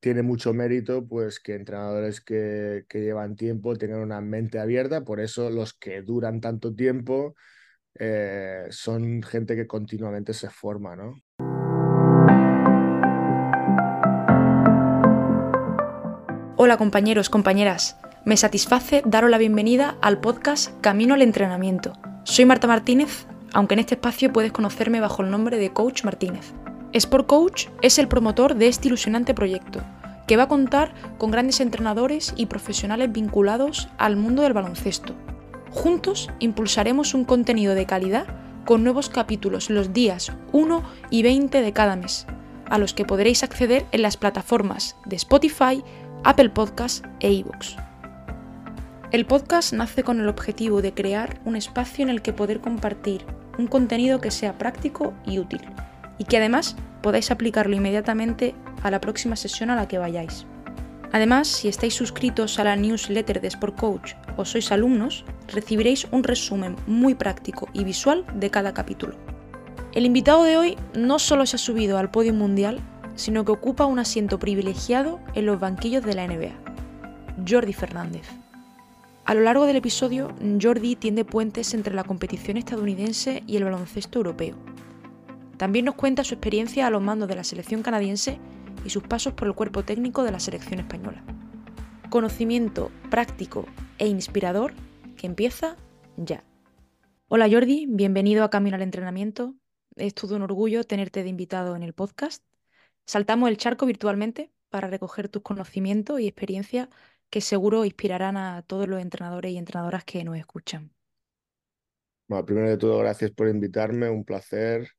tiene 0.00 0.22
mucho 0.22 0.54
mérito 0.54 1.06
pues 1.06 1.40
que 1.40 1.54
entrenadores 1.54 2.20
que, 2.20 2.86
llevan 2.92 3.36
tiempo 3.36 3.76
tengan 3.76 4.00
una 4.00 4.20
mente 4.20 4.58
abierta, 4.58 5.04
por 5.04 5.20
eso 5.20 5.50
los 5.50 5.74
que 5.74 6.02
duran 6.02 6.40
tanto 6.40 6.74
tiempo 6.74 7.34
eh, 7.94 8.66
son 8.70 9.22
gente 9.22 9.56
que 9.56 9.66
continuamente 9.66 10.34
se 10.34 10.50
forma, 10.50 10.94
¿no? 10.96 11.14
Hola 16.56 16.76
compañeros, 16.76 17.30
compañeras. 17.30 17.96
Me 18.24 18.36
satisface 18.36 19.02
daros 19.06 19.30
la 19.30 19.38
bienvenida 19.38 19.96
al 20.02 20.20
podcast 20.20 20.78
Camino 20.80 21.14
al 21.14 21.22
Entrenamiento. 21.22 21.92
Soy 22.24 22.44
Marta 22.44 22.66
Martínez, 22.66 23.26
aunque 23.52 23.74
en 23.74 23.80
este 23.80 23.94
espacio 23.94 24.32
puedes 24.32 24.52
conocerme 24.52 25.00
bajo 25.00 25.22
el 25.22 25.30
nombre 25.30 25.56
de 25.56 25.72
Coach 25.72 26.04
Martínez. 26.04 26.52
Sport 26.94 27.26
Coach 27.26 27.66
es 27.82 27.98
el 27.98 28.08
promotor 28.08 28.54
de 28.54 28.66
este 28.66 28.88
ilusionante 28.88 29.34
proyecto, 29.34 29.82
que 30.26 30.38
va 30.38 30.44
a 30.44 30.48
contar 30.48 30.94
con 31.18 31.30
grandes 31.30 31.60
entrenadores 31.60 32.32
y 32.34 32.46
profesionales 32.46 33.12
vinculados 33.12 33.88
al 33.98 34.16
mundo 34.16 34.42
del 34.42 34.54
baloncesto. 34.54 35.14
Juntos 35.70 36.30
impulsaremos 36.38 37.12
un 37.12 37.26
contenido 37.26 37.74
de 37.74 37.84
calidad 37.84 38.26
con 38.64 38.84
nuevos 38.84 39.10
capítulos 39.10 39.68
los 39.68 39.92
días 39.92 40.32
1 40.52 40.82
y 41.10 41.22
20 41.22 41.60
de 41.60 41.72
cada 41.74 41.94
mes, 41.94 42.26
a 42.70 42.78
los 42.78 42.94
que 42.94 43.04
podréis 43.04 43.42
acceder 43.42 43.84
en 43.92 44.00
las 44.00 44.16
plataformas 44.16 44.96
de 45.04 45.16
Spotify, 45.16 45.84
Apple 46.24 46.48
Podcasts 46.48 47.02
e 47.20 47.30
iVoox. 47.30 47.76
El 49.10 49.26
podcast 49.26 49.74
nace 49.74 50.02
con 50.02 50.20
el 50.20 50.28
objetivo 50.28 50.80
de 50.80 50.94
crear 50.94 51.38
un 51.44 51.54
espacio 51.54 52.02
en 52.02 52.08
el 52.08 52.22
que 52.22 52.32
poder 52.32 52.60
compartir 52.60 53.26
un 53.58 53.66
contenido 53.66 54.22
que 54.22 54.30
sea 54.30 54.56
práctico 54.56 55.12
y 55.26 55.38
útil 55.38 55.60
y 56.18 56.24
que 56.24 56.36
además 56.36 56.76
podáis 57.02 57.30
aplicarlo 57.30 57.76
inmediatamente 57.76 58.54
a 58.82 58.90
la 58.90 59.00
próxima 59.00 59.36
sesión 59.36 59.70
a 59.70 59.76
la 59.76 59.88
que 59.88 59.98
vayáis. 59.98 60.46
Además, 61.12 61.48
si 61.48 61.68
estáis 61.68 61.94
suscritos 61.94 62.58
a 62.58 62.64
la 62.64 62.76
newsletter 62.76 63.40
de 63.40 63.48
Sport 63.48 63.76
Coach 63.78 64.12
o 64.36 64.44
sois 64.44 64.70
alumnos, 64.72 65.24
recibiréis 65.48 66.06
un 66.10 66.22
resumen 66.22 66.76
muy 66.86 67.14
práctico 67.14 67.68
y 67.72 67.84
visual 67.84 68.26
de 68.34 68.50
cada 68.50 68.74
capítulo. 68.74 69.16
El 69.94 70.04
invitado 70.04 70.44
de 70.44 70.58
hoy 70.58 70.76
no 70.94 71.18
solo 71.18 71.46
se 71.46 71.56
ha 71.56 71.58
subido 71.58 71.96
al 71.96 72.10
podio 72.10 72.34
mundial, 72.34 72.80
sino 73.14 73.44
que 73.44 73.52
ocupa 73.52 73.86
un 73.86 73.98
asiento 73.98 74.38
privilegiado 74.38 75.18
en 75.34 75.46
los 75.46 75.58
banquillos 75.58 76.04
de 76.04 76.14
la 76.14 76.26
NBA. 76.28 76.52
Jordi 77.48 77.72
Fernández. 77.72 78.28
A 79.24 79.34
lo 79.34 79.40
largo 79.40 79.66
del 79.66 79.76
episodio, 79.76 80.34
Jordi 80.60 80.94
tiende 80.94 81.24
puentes 81.24 81.72
entre 81.72 81.94
la 81.94 82.04
competición 82.04 82.58
estadounidense 82.58 83.42
y 83.46 83.56
el 83.56 83.64
baloncesto 83.64 84.18
europeo 84.18 84.56
también 85.58 85.84
nos 85.84 85.96
cuenta 85.96 86.22
su 86.22 86.34
experiencia 86.34 86.86
a 86.86 86.90
los 86.90 87.02
mandos 87.02 87.28
de 87.28 87.34
la 87.34 87.42
selección 87.42 87.82
canadiense 87.82 88.38
y 88.84 88.90
sus 88.90 89.02
pasos 89.02 89.34
por 89.34 89.48
el 89.48 89.54
cuerpo 89.54 89.84
técnico 89.84 90.22
de 90.22 90.30
la 90.30 90.38
selección 90.38 90.78
española. 90.78 91.24
Conocimiento 92.10 92.92
práctico 93.10 93.66
e 93.98 94.06
inspirador 94.06 94.72
que 95.16 95.26
empieza 95.26 95.76
ya. 96.16 96.44
Hola 97.26 97.48
Jordi, 97.50 97.86
bienvenido 97.88 98.44
a 98.44 98.50
Camino 98.50 98.76
al 98.76 98.82
Entrenamiento. 98.82 99.56
Es 99.96 100.14
todo 100.14 100.36
un 100.36 100.42
orgullo 100.42 100.84
tenerte 100.84 101.24
de 101.24 101.28
invitado 101.28 101.74
en 101.74 101.82
el 101.82 101.92
podcast. 101.92 102.44
Saltamos 103.04 103.50
el 103.50 103.56
charco 103.56 103.84
virtualmente 103.84 104.52
para 104.70 104.86
recoger 104.86 105.28
tus 105.28 105.42
conocimientos 105.42 106.20
y 106.20 106.28
experiencias 106.28 106.88
que 107.30 107.40
seguro 107.40 107.84
inspirarán 107.84 108.36
a 108.36 108.62
todos 108.62 108.86
los 108.86 109.02
entrenadores 109.02 109.50
y 109.50 109.58
entrenadoras 109.58 110.04
que 110.04 110.22
nos 110.22 110.36
escuchan. 110.36 110.92
Bueno, 112.28 112.46
primero 112.46 112.68
de 112.68 112.78
todo, 112.78 112.98
gracias 112.98 113.32
por 113.32 113.48
invitarme, 113.48 114.08
un 114.08 114.24
placer 114.24 114.97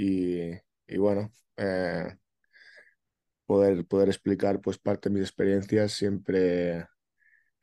y, 0.00 0.96
bueno, 0.96 1.32
eh, 1.56 2.16
poder, 3.46 3.84
poder 3.86 4.08
explicar 4.08 4.60
pues 4.60 4.78
parte 4.78 5.08
de 5.08 5.14
mis 5.16 5.24
experiencias 5.24 5.92
siempre, 5.92 6.86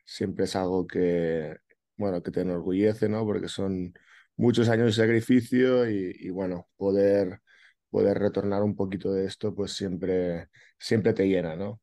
siempre 0.04 0.44
es 0.44 0.54
algo 0.54 0.86
que, 0.86 1.56
bueno, 1.96 2.22
que 2.22 2.30
te 2.30 2.42
enorgullece, 2.42 3.08
¿no? 3.08 3.24
Porque 3.24 3.48
son 3.48 3.94
muchos 4.36 4.68
años 4.68 4.88
de 4.88 5.02
sacrificio 5.02 5.88
y, 5.88 6.28
bueno, 6.28 6.68
poder, 6.76 7.40
poder 7.88 8.18
retornar 8.18 8.62
un 8.62 8.76
poquito 8.76 9.14
de 9.14 9.24
esto, 9.24 9.54
pues 9.54 9.72
siempre, 9.72 10.48
siempre 10.78 11.14
te 11.14 11.26
llena, 11.26 11.56
¿no? 11.56 11.80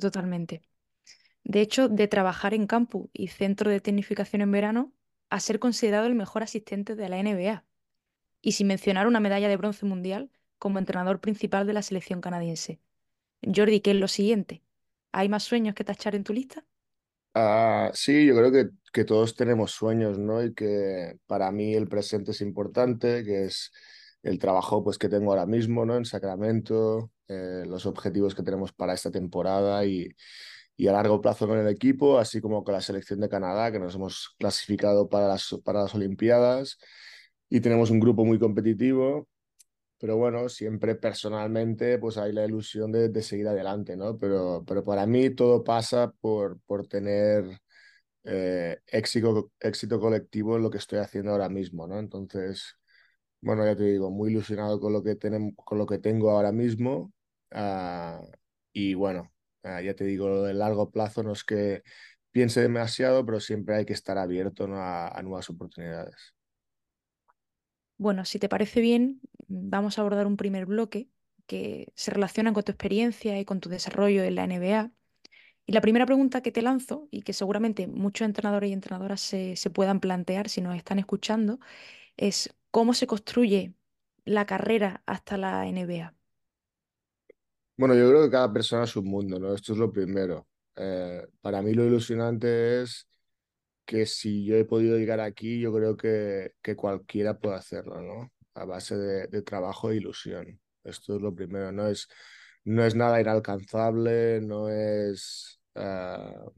Totalmente. 0.00 0.62
De 1.44 1.62
hecho, 1.62 1.88
de 1.88 2.08
trabajar 2.08 2.52
en 2.52 2.66
campus 2.66 3.08
y 3.14 3.28
centro 3.28 3.70
de 3.70 3.80
tecnificación 3.80 4.42
en 4.42 4.52
verano 4.52 4.92
a 5.30 5.40
ser 5.40 5.58
considerado 5.58 6.06
el 6.06 6.14
mejor 6.14 6.42
asistente 6.42 6.94
de 6.94 7.08
la 7.08 7.18
NBA 7.18 7.64
y 8.44 8.52
sin 8.52 8.66
mencionar 8.66 9.06
una 9.06 9.20
medalla 9.20 9.48
de 9.48 9.56
bronce 9.56 9.86
mundial 9.86 10.30
como 10.58 10.78
entrenador 10.78 11.18
principal 11.20 11.66
de 11.66 11.72
la 11.72 11.82
selección 11.82 12.20
canadiense. 12.20 12.78
Jordi, 13.42 13.80
¿qué 13.80 13.92
es 13.92 13.96
lo 13.96 14.06
siguiente? 14.06 14.62
¿Hay 15.12 15.30
más 15.30 15.44
sueños 15.44 15.74
que 15.74 15.82
tachar 15.82 16.14
en 16.14 16.24
tu 16.24 16.34
lista? 16.34 16.64
Ah, 17.32 17.90
sí, 17.94 18.26
yo 18.26 18.36
creo 18.36 18.52
que, 18.52 18.68
que, 18.92 19.04
todos 19.04 19.34
tenemos 19.34 19.72
sueños, 19.72 20.18
¿no? 20.18 20.44
Y 20.44 20.54
que 20.54 21.16
para 21.26 21.50
mí 21.50 21.74
el 21.74 21.88
presente 21.88 22.32
es 22.32 22.42
importante, 22.42 23.24
que 23.24 23.46
es 23.46 23.72
el 24.22 24.38
trabajo 24.38 24.84
pues, 24.84 24.98
que 24.98 25.08
tengo 25.08 25.32
ahora 25.32 25.46
mismo, 25.46 25.86
¿no? 25.86 25.96
En 25.96 26.04
Sacramento, 26.04 27.10
eh, 27.28 27.64
los 27.66 27.86
objetivos 27.86 28.34
que 28.34 28.42
tenemos 28.42 28.72
para 28.72 28.92
esta 28.92 29.10
temporada 29.10 29.84
y, 29.86 30.08
y 30.76 30.86
a 30.86 30.92
largo 30.92 31.20
plazo 31.20 31.48
con 31.48 31.58
el 31.58 31.68
equipo, 31.68 32.18
así 32.18 32.42
como 32.42 32.62
con 32.62 32.74
la 32.74 32.82
selección 32.82 33.20
de 33.20 33.28
Canadá, 33.30 33.72
que 33.72 33.80
nos 33.80 33.94
hemos 33.94 34.34
clasificado 34.38 35.08
para 35.08 35.28
las, 35.28 35.56
para 35.64 35.82
las 35.82 35.94
Olimpiadas 35.94 36.78
y 37.54 37.60
tenemos 37.60 37.90
un 37.90 38.00
grupo 38.00 38.24
muy 38.24 38.38
competitivo, 38.40 39.28
pero 40.00 40.16
bueno, 40.16 40.48
siempre 40.48 40.96
personalmente 40.96 41.98
pues 41.98 42.18
hay 42.18 42.32
la 42.32 42.44
ilusión 42.44 42.90
de, 42.92 43.10
de 43.10 43.22
seguir 43.22 43.46
adelante, 43.48 43.96
¿no? 43.96 44.18
Pero, 44.18 44.64
pero 44.66 44.84
para 44.84 45.06
mí 45.06 45.30
todo 45.30 45.62
pasa 45.62 46.10
por, 46.20 46.60
por 46.66 46.88
tener 46.88 47.44
eh, 48.24 48.80
éxito, 48.88 49.52
éxito 49.60 50.00
colectivo 50.00 50.56
en 50.56 50.62
lo 50.64 50.70
que 50.70 50.78
estoy 50.78 50.98
haciendo 50.98 51.30
ahora 51.32 51.48
mismo, 51.48 51.86
¿no? 51.86 52.00
Entonces, 52.00 52.76
bueno, 53.40 53.64
ya 53.64 53.76
te 53.76 53.84
digo, 53.84 54.10
muy 54.10 54.32
ilusionado 54.32 54.80
con 54.80 54.92
lo 54.92 55.04
que, 55.04 55.16
tenemos, 55.16 55.52
con 55.56 55.78
lo 55.78 55.86
que 55.86 55.98
tengo 55.98 56.30
ahora 56.32 56.52
mismo 56.52 57.12
uh, 57.52 58.26
y 58.72 58.94
bueno, 58.94 59.32
uh, 59.64 59.80
ya 59.80 59.94
te 59.94 60.04
digo, 60.04 60.28
lo 60.28 60.42
del 60.42 60.58
largo 60.58 60.90
plazo 60.90 61.22
no 61.22 61.32
es 61.32 61.44
que 61.44 61.82
piense 62.32 62.62
demasiado, 62.62 63.24
pero 63.24 63.40
siempre 63.40 63.76
hay 63.76 63.86
que 63.86 63.92
estar 63.94 64.18
abierto 64.18 64.66
¿no? 64.66 64.78
a, 64.78 65.08
a 65.08 65.22
nuevas 65.22 65.50
oportunidades. 65.50 66.34
Bueno, 68.04 68.24
si 68.26 68.38
te 68.38 68.48
parece 68.50 68.80
bien, 68.82 69.20
vamos 69.48 69.96
a 69.98 70.02
abordar 70.02 70.26
un 70.26 70.36
primer 70.36 70.66
bloque 70.66 71.08
que 71.46 71.90
se 71.96 72.10
relaciona 72.10 72.52
con 72.52 72.62
tu 72.64 72.70
experiencia 72.72 73.38
y 73.40 73.44
con 73.46 73.60
tu 73.60 73.70
desarrollo 73.70 74.22
en 74.24 74.34
la 74.34 74.44
NBA. 74.44 74.92
Y 75.66 75.72
la 75.72 75.80
primera 75.80 76.04
pregunta 76.06 76.42
que 76.42 76.52
te 76.52 76.60
lanzo, 76.62 77.08
y 77.10 77.22
que 77.22 77.32
seguramente 77.32 77.86
muchos 77.88 78.26
entrenadores 78.26 78.70
y 78.70 78.74
entrenadoras 78.74 79.20
se, 79.22 79.56
se 79.56 79.70
puedan 79.70 80.00
plantear 80.00 80.48
si 80.50 80.60
nos 80.62 80.76
están 80.76 80.98
escuchando, 80.98 81.60
es 82.18 82.54
cómo 82.72 82.94
se 82.94 83.06
construye 83.08 83.74
la 84.26 84.46
carrera 84.46 85.02
hasta 85.06 85.38
la 85.38 85.66
NBA. 85.68 86.14
Bueno, 87.76 87.94
yo 87.94 88.08
creo 88.08 88.24
que 88.24 88.30
cada 88.30 88.52
persona 88.52 88.84
es 88.84 88.94
un 88.96 89.06
mundo, 89.06 89.38
¿no? 89.40 89.52
Esto 89.54 89.72
es 89.72 89.78
lo 89.78 89.90
primero. 89.92 90.46
Eh, 90.76 91.26
para 91.40 91.60
mí 91.62 91.74
lo 91.74 91.84
ilusionante 91.84 92.82
es 92.82 93.08
que 93.84 94.06
si 94.06 94.44
yo 94.44 94.56
he 94.56 94.64
podido 94.64 94.98
llegar 94.98 95.20
aquí, 95.20 95.60
yo 95.60 95.72
creo 95.72 95.96
que, 95.96 96.52
que 96.62 96.76
cualquiera 96.76 97.38
puede 97.38 97.56
hacerlo, 97.56 98.00
¿no? 98.00 98.32
A 98.54 98.64
base 98.64 98.96
de, 98.96 99.42
trabajo 99.42 99.90
e 99.90 99.96
ilusión. 99.96 100.60
Esto 100.84 101.16
es 101.16 101.22
lo 101.22 101.34
primero, 101.34 101.72
no 101.72 101.88
es, 101.88 102.08
no 102.64 102.84
es 102.84 102.94
nada 102.94 103.20
inalcanzable, 103.20 104.40
no 104.40 104.68
es... 104.70 105.60
Uh, 105.74 106.50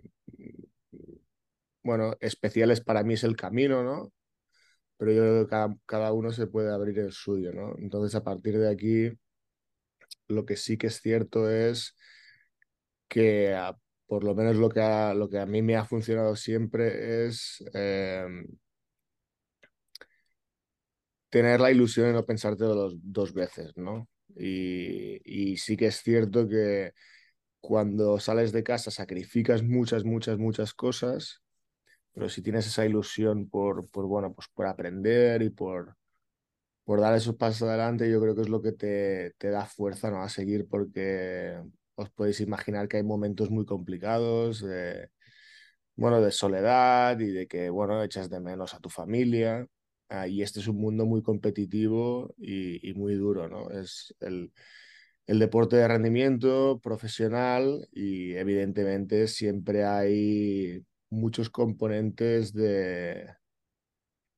bueno, 1.83 2.17
especiales 2.21 2.81
para 2.81 3.03
mí 3.05 3.15
es 3.15 3.25
el 3.25 3.37
camino, 3.37 3.83
¿no? 3.85 4.13
Pero 4.99 5.13
yo 5.13 5.23
creo 5.23 5.45
que 5.45 5.51
cada, 5.51 5.77
cada 5.87 6.13
uno 6.13 6.33
se 6.33 6.47
puede 6.47 6.73
abrir 6.73 6.99
el 6.99 7.13
suyo, 7.13 7.53
¿no? 7.53 7.75
Entonces, 7.79 8.15
a 8.17 8.25
partir 8.25 8.59
de 8.59 8.71
aquí, 8.71 9.13
lo 10.29 10.45
que 10.47 10.57
sí 10.57 10.77
que 10.79 10.89
es 10.89 11.01
cierto 11.01 11.51
es 11.51 11.95
que 13.09 13.55
por 14.07 14.25
lo 14.25 14.35
menos 14.35 14.57
lo 14.57 14.69
que 14.69 14.81
a, 14.81 15.15
lo 15.15 15.29
que 15.29 15.39
a 15.39 15.47
mí 15.47 15.63
me 15.63 15.77
ha 15.77 15.85
funcionado 15.85 16.37
siempre 16.37 17.27
es 17.27 17.65
eh, 17.75 18.27
tener 21.31 21.61
la 21.61 21.71
ilusión 21.71 22.07
de 22.07 22.13
no 22.13 22.25
pensártelo 22.25 22.75
dos, 22.75 22.95
dos 23.03 23.33
veces, 23.35 23.77
¿no? 23.77 24.09
Y, 24.37 25.21
y, 25.25 25.57
sí 25.59 25.77
que 25.77 25.87
es 25.87 26.03
cierto 26.03 26.49
que 26.49 26.93
cuando 27.61 28.19
sales 28.21 28.53
de 28.53 28.63
casa 28.63 28.91
sacrificas 28.91 29.63
muchas, 29.63 30.05
muchas, 30.05 30.39
muchas 30.39 30.75
cosas, 30.75 31.43
pero 32.13 32.29
si 32.29 32.43
tienes 32.43 32.67
esa 32.67 32.87
ilusión 32.87 33.49
por, 33.49 33.91
por 33.91 34.07
bueno, 34.07 34.35
pues 34.35 34.49
por 34.55 34.67
aprender 34.67 35.43
y 35.43 35.51
por, 35.51 35.97
por 36.85 37.01
dar 37.01 37.15
esos 37.17 37.37
pasos 37.37 37.69
adelante, 37.69 38.11
yo 38.11 38.21
creo 38.21 38.35
que 38.35 38.43
es 38.43 38.49
lo 38.49 38.63
que 38.63 38.73
te, 38.73 39.35
te 39.39 39.51
da 39.51 39.67
fuerza 39.67 40.11
¿no? 40.11 40.23
a 40.23 40.29
seguir 40.29 40.69
porque 40.69 41.61
os 41.97 42.11
podéis 42.11 42.41
imaginar 42.41 42.89
que 42.89 42.99
hay 42.99 43.03
momentos 43.03 43.51
muy 43.51 43.65
complicados, 43.67 44.61
de, 44.63 45.11
bueno, 45.97 46.21
de 46.21 46.31
soledad 46.33 47.19
y 47.21 47.27
de 47.27 47.47
que, 47.49 47.71
bueno, 47.71 48.03
echas 48.03 48.31
de 48.31 48.41
menos 48.41 48.75
a 48.75 48.81
tu 48.81 48.91
familia. 48.91 49.67
Ah, 50.09 50.29
y 50.29 50.43
este 50.43 50.61
es 50.61 50.69
un 50.69 50.77
mundo 50.79 51.07
muy 51.07 51.23
competitivo 51.23 52.35
y, 52.39 52.93
muy 52.95 53.15
duro, 53.17 53.49
¿no? 53.49 53.71
Es 53.71 54.15
el, 54.21 54.53
el 55.27 55.39
deporte 55.41 55.77
de 55.77 55.89
rendimiento 55.89 56.81
profesional 56.83 57.89
y 57.93 58.35
evidentemente 58.35 59.29
siempre 59.29 59.85
hay 59.85 60.85
muchos 61.11 61.51
componentes 61.51 62.53
de, 62.53 63.27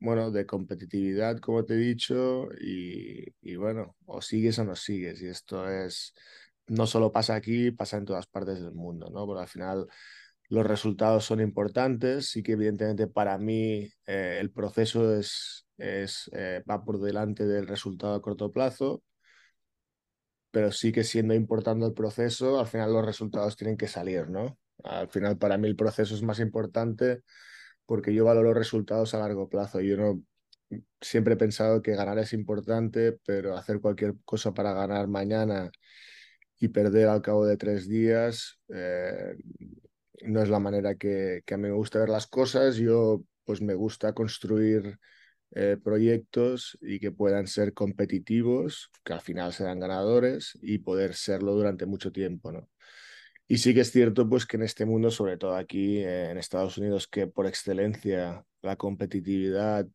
bueno, 0.00 0.30
de 0.30 0.46
competitividad, 0.46 1.38
como 1.40 1.64
te 1.64 1.74
he 1.74 1.76
dicho, 1.76 2.48
y, 2.60 3.24
y, 3.42 3.56
bueno, 3.56 3.96
o 4.06 4.22
sigues 4.22 4.58
o 4.58 4.64
no 4.64 4.76
sigues. 4.76 5.20
Y 5.22 5.26
esto 5.28 5.68
es, 5.68 6.14
no 6.68 6.86
solo 6.86 7.12
pasa 7.12 7.34
aquí, 7.34 7.70
pasa 7.70 7.96
en 7.98 8.04
todas 8.04 8.26
partes 8.26 8.60
del 8.62 8.72
mundo, 8.72 9.10
¿no? 9.10 9.26
Porque 9.26 9.42
al 9.42 9.48
final 9.48 9.86
los 10.48 10.66
resultados 10.66 11.24
son 11.24 11.40
importantes, 11.40 12.30
sí 12.30 12.42
que 12.42 12.52
evidentemente 12.52 13.06
para 13.06 13.38
mí 13.38 13.90
eh, 14.06 14.38
el 14.40 14.50
proceso 14.50 15.14
es, 15.14 15.66
es 15.76 16.30
eh, 16.32 16.62
va 16.68 16.84
por 16.84 17.00
delante 17.00 17.46
del 17.46 17.66
resultado 17.66 18.14
a 18.14 18.22
corto 18.22 18.52
plazo, 18.52 19.02
pero 20.50 20.72
sí 20.72 20.92
que 20.92 21.04
siendo 21.04 21.34
importante 21.34 21.86
el 21.86 21.92
proceso, 21.94 22.58
al 22.58 22.66
final 22.66 22.92
los 22.92 23.04
resultados 23.04 23.56
tienen 23.56 23.76
que 23.76 23.88
salir, 23.88 24.28
¿no? 24.30 24.58
Al 24.84 25.08
final 25.08 25.36
para 25.38 25.58
mí 25.58 25.68
el 25.68 25.76
proceso 25.76 26.14
es 26.14 26.22
más 26.22 26.40
importante 26.40 27.22
porque 27.86 28.14
yo 28.14 28.24
valoro 28.24 28.54
resultados 28.54 29.14
a 29.14 29.18
largo 29.18 29.48
plazo. 29.48 29.80
Yo 29.80 29.96
no 29.96 30.22
siempre 31.00 31.34
he 31.34 31.36
pensado 31.36 31.82
que 31.82 31.94
ganar 31.96 32.18
es 32.18 32.32
importante, 32.32 33.18
pero 33.24 33.56
hacer 33.56 33.80
cualquier 33.80 34.14
cosa 34.24 34.52
para 34.54 34.72
ganar 34.74 35.08
mañana 35.08 35.70
y 36.58 36.68
perder 36.68 37.08
al 37.08 37.22
cabo 37.22 37.46
de 37.46 37.56
tres 37.56 37.88
días 37.88 38.58
eh, 38.74 39.36
no 40.22 40.42
es 40.42 40.48
la 40.48 40.58
manera 40.58 40.96
que, 40.96 41.42
a 41.48 41.56
mí 41.56 41.62
me 41.68 41.72
gusta 41.72 42.00
ver 42.00 42.08
las 42.08 42.26
cosas. 42.26 42.76
Yo 42.76 43.22
pues 43.44 43.62
me 43.62 43.74
gusta 43.74 44.12
construir 44.12 44.98
eh, 45.52 45.76
proyectos 45.82 46.76
y 46.80 46.98
que 46.98 47.12
puedan 47.12 47.46
ser 47.46 47.72
competitivos, 47.72 48.90
que 49.04 49.12
al 49.12 49.20
final 49.20 49.52
serán 49.52 49.80
ganadores 49.80 50.58
y 50.60 50.78
poder 50.78 51.14
serlo 51.14 51.54
durante 51.54 51.86
mucho 51.86 52.10
tiempo, 52.10 52.52
¿no? 52.52 52.68
Y 53.50 53.58
sí 53.58 53.72
que 53.72 53.80
es 53.80 53.90
cierto 53.90 54.28
pues 54.28 54.44
que 54.44 54.58
en 54.58 54.64
este 54.64 54.84
mundo, 54.84 55.10
sobre 55.10 55.38
todo 55.38 55.56
aquí 55.56 55.98
eh, 55.98 56.30
en 56.30 56.36
Estados 56.36 56.76
Unidos, 56.76 57.06
que 57.06 57.28
por 57.28 57.46
excelencia 57.46 58.44
la 58.60 58.76
competitividad 58.76 59.86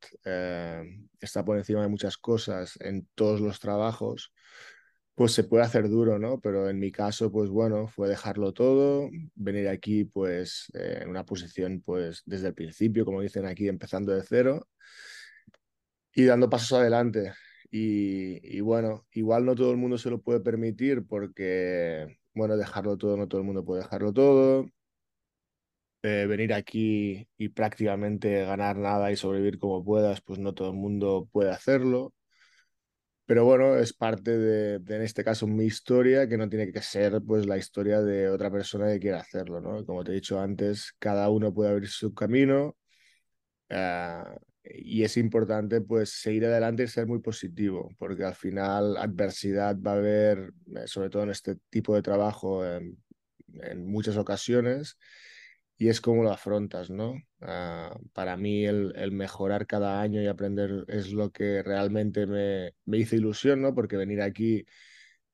está 1.19 1.43
por 1.45 1.57
encima 1.57 1.81
de 1.81 1.89
muchas 1.89 2.17
cosas 2.17 2.79
en 2.79 3.07
todos 3.13 3.41
los 3.41 3.59
trabajos, 3.59 4.31
pues 5.15 5.33
se 5.33 5.43
puede 5.43 5.63
hacer 5.63 5.89
duro, 5.89 6.17
¿no? 6.19 6.39
Pero 6.39 6.69
en 6.69 6.79
mi 6.79 6.91
caso, 6.91 7.31
pues 7.31 7.49
bueno, 7.49 7.87
fue 7.87 8.09
dejarlo 8.09 8.53
todo, 8.53 9.09
venir 9.35 9.67
aquí 9.69 10.05
pues 10.05 10.71
eh, 10.73 10.99
en 11.01 11.09
una 11.09 11.25
posición 11.25 11.81
pues 11.85 12.23
desde 12.25 12.47
el 12.47 12.53
principio, 12.55 13.05
como 13.05 13.21
dicen 13.21 13.45
aquí, 13.45 13.67
empezando 13.67 14.13
de 14.13 14.23
cero 14.23 14.67
y 16.15 16.25
dando 16.25 16.49
pasos 16.49 16.79
adelante. 16.79 17.33
Y, 17.71 18.61
bueno, 18.61 19.07
igual 19.13 19.45
no 19.45 19.55
todo 19.55 19.71
el 19.71 19.77
mundo 19.77 19.97
se 19.97 20.09
lo 20.11 20.21
puede 20.21 20.39
permitir 20.41 21.05
porque 21.07 22.19
bueno, 22.35 22.55
dejarlo 22.57 22.97
todo, 22.97 23.17
no 23.17 23.27
todo 23.27 23.41
el 23.41 23.47
mundo 23.47 23.65
puede 23.65 23.81
dejarlo 23.81 24.13
todo. 24.13 24.67
Eh, 26.03 26.25
venir 26.27 26.53
aquí 26.53 27.27
y 27.37 27.49
prácticamente 27.49 28.43
ganar 28.43 28.77
nada 28.77 29.11
y 29.11 29.15
sobrevivir 29.15 29.57
como 29.57 29.83
puedas, 29.85 30.21
pues 30.21 30.37
no 30.37 30.53
todo 30.53 30.69
el 30.71 30.75
mundo 30.75 31.29
puede 31.31 31.49
hacerlo. 31.51 32.13
Pero 33.25 33.45
bueno, 33.45 33.77
es 33.77 33.93
parte 33.93 34.37
de, 34.37 34.79
de, 34.79 34.95
en 34.97 35.01
este 35.01 35.23
caso, 35.23 35.47
mi 35.47 35.65
historia, 35.65 36.27
que 36.27 36.37
no 36.37 36.49
tiene 36.49 36.71
que 36.71 36.81
ser 36.81 37.21
pues 37.25 37.45
la 37.45 37.57
historia 37.57 38.01
de 38.01 38.29
otra 38.29 38.51
persona 38.51 38.87
que 38.87 38.99
quiera 38.99 39.19
hacerlo, 39.19 39.61
¿no? 39.61 39.85
Como 39.85 40.03
te 40.03 40.11
he 40.11 40.15
dicho 40.15 40.39
antes, 40.39 40.93
cada 40.99 41.29
uno 41.29 41.53
puede 41.53 41.71
abrir 41.71 41.89
su 41.89 42.13
camino. 42.13 42.75
Uh, 43.69 44.37
y 44.63 45.03
es 45.03 45.17
importante 45.17 45.81
pues 45.81 46.09
seguir 46.11 46.45
adelante 46.45 46.83
y 46.83 46.87
ser 46.87 47.07
muy 47.07 47.19
positivo, 47.19 47.89
porque 47.97 48.23
al 48.23 48.35
final 48.35 48.97
adversidad 48.97 49.77
va 49.79 49.91
a 49.93 49.95
haber, 49.95 50.53
eh, 50.75 50.87
sobre 50.87 51.09
todo 51.09 51.23
en 51.23 51.31
este 51.31 51.57
tipo 51.69 51.95
de 51.95 52.01
trabajo, 52.01 52.65
en, 52.65 52.97
en 53.61 53.85
muchas 53.85 54.17
ocasiones, 54.17 54.97
y 55.77 55.89
es 55.89 56.01
como 56.01 56.23
lo 56.23 56.31
afrontas, 56.31 56.89
¿no? 56.89 57.13
Uh, 57.41 58.07
para 58.13 58.37
mí 58.37 58.65
el, 58.65 58.93
el, 58.95 59.11
mejorar 59.11 59.67
cada 59.67 60.01
año 60.01 60.21
y 60.21 60.27
aprender 60.27 60.85
es 60.87 61.11
lo 61.11 61.31
que 61.31 61.63
realmente 61.63 62.25
me, 62.27 62.73
me 62.85 62.97
hizo 62.99 63.15
ilusión, 63.15 63.61
¿no? 63.61 63.73
Porque 63.75 63.97
venir 63.97 64.21
aquí 64.21 64.65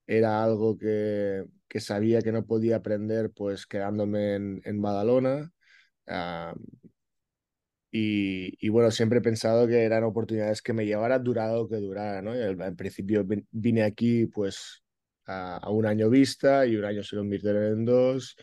era 0.07 0.43
algo 0.43 0.77
que, 0.77 1.45
que 1.67 1.79
sabía 1.79 2.21
que 2.21 2.31
no 2.31 2.45
podía 2.45 2.77
aprender 2.77 3.31
pues 3.31 3.67
quedándome 3.67 4.35
en, 4.35 4.61
en 4.65 4.81
Badalona. 4.81 5.51
Uh, 6.07 6.55
y, 7.91 8.55
y, 8.65 8.69
bueno, 8.69 8.91
siempre 8.91 9.19
he 9.19 9.21
pensado 9.21 9.67
que 9.67 9.83
eran 9.83 10.03
oportunidades 10.03 10.61
que 10.61 10.73
me 10.73 10.85
llevara 10.85 11.17
durado 11.19 11.67
que 11.67 11.77
durara, 11.77 12.21
¿no? 12.21 12.35
En 12.35 12.75
principio 12.75 13.25
vine 13.51 13.83
aquí 13.83 14.27
pues 14.27 14.83
a, 15.25 15.57
a, 15.57 15.69
un 15.71 15.85
año 15.87 16.09
vista 16.09 16.65
y 16.67 16.75
un 16.75 16.85
año 16.85 17.03
se 17.03 17.17
convirtieron 17.17 17.63
en 17.63 17.85
dos 17.85 18.35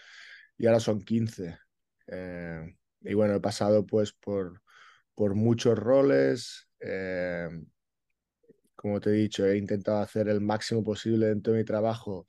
y 0.58 0.66
ahora 0.66 0.80
son 0.80 1.00
15. 1.02 1.65
Eh, 2.06 2.76
y 3.00 3.14
bueno, 3.14 3.34
he 3.34 3.40
pasado 3.40 3.86
pues 3.86 4.12
por, 4.12 4.62
por 5.14 5.34
muchos 5.34 5.78
roles. 5.78 6.68
Eh, 6.80 7.48
como 8.74 9.00
te 9.00 9.10
he 9.10 9.14
dicho, 9.14 9.44
he 9.46 9.56
intentado 9.56 9.98
hacer 9.98 10.28
el 10.28 10.40
máximo 10.40 10.84
posible 10.84 11.26
dentro 11.26 11.52
de 11.52 11.60
mi 11.60 11.64
trabajo 11.64 12.26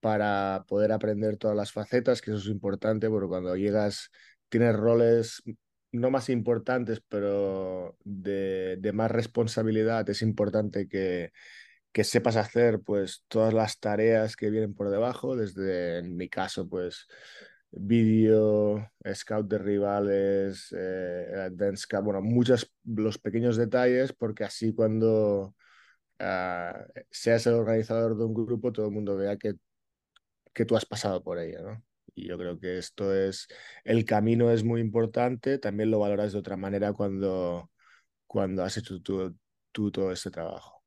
para 0.00 0.64
poder 0.66 0.92
aprender 0.92 1.36
todas 1.36 1.56
las 1.56 1.72
facetas, 1.72 2.22
que 2.22 2.30
eso 2.30 2.40
es 2.40 2.46
importante, 2.46 3.08
porque 3.08 3.28
cuando 3.28 3.56
llegas, 3.56 4.10
tienes 4.48 4.74
roles 4.74 5.42
no 5.92 6.10
más 6.10 6.28
importantes, 6.30 7.02
pero 7.08 7.96
de, 8.04 8.76
de 8.78 8.92
más 8.92 9.10
responsabilidad, 9.10 10.08
es 10.08 10.22
importante 10.22 10.88
que, 10.88 11.32
que, 11.92 12.04
sepas 12.04 12.36
hacer 12.36 12.80
pues 12.80 13.24
todas 13.28 13.52
las 13.52 13.80
tareas 13.80 14.36
que 14.36 14.50
vienen 14.50 14.74
por 14.74 14.90
debajo, 14.90 15.36
desde 15.36 15.98
en 15.98 16.16
mi 16.16 16.28
caso, 16.28 16.68
pues 16.68 17.06
vídeo, 17.72 18.90
scout 19.14 19.46
de 19.48 19.58
rivales, 19.58 20.74
eh, 20.76 21.26
advanced 21.46 21.88
bueno, 22.02 22.20
muchos 22.20 22.72
los 22.84 23.18
pequeños 23.18 23.56
detalles, 23.56 24.12
porque 24.12 24.44
así 24.44 24.74
cuando 24.74 25.54
uh, 26.20 27.02
seas 27.10 27.46
el 27.46 27.54
organizador 27.54 28.16
de 28.16 28.24
un 28.24 28.34
grupo, 28.34 28.72
todo 28.72 28.86
el 28.86 28.92
mundo 28.92 29.16
vea 29.16 29.36
que, 29.36 29.54
que 30.52 30.64
tú 30.64 30.76
has 30.76 30.86
pasado 30.86 31.22
por 31.22 31.38
ello, 31.38 31.62
¿no? 31.62 31.84
Y 32.14 32.28
yo 32.28 32.36
creo 32.36 32.58
que 32.58 32.78
esto 32.78 33.14
es, 33.14 33.46
el 33.84 34.04
camino 34.04 34.50
es 34.50 34.64
muy 34.64 34.80
importante, 34.80 35.58
también 35.58 35.90
lo 35.90 36.00
valoras 36.00 36.32
de 36.32 36.38
otra 36.40 36.56
manera 36.56 36.92
cuando, 36.92 37.70
cuando 38.26 38.64
has 38.64 38.76
hecho 38.76 39.00
tú, 39.00 39.36
tú 39.70 39.92
todo 39.92 40.10
este 40.10 40.30
trabajo. 40.30 40.82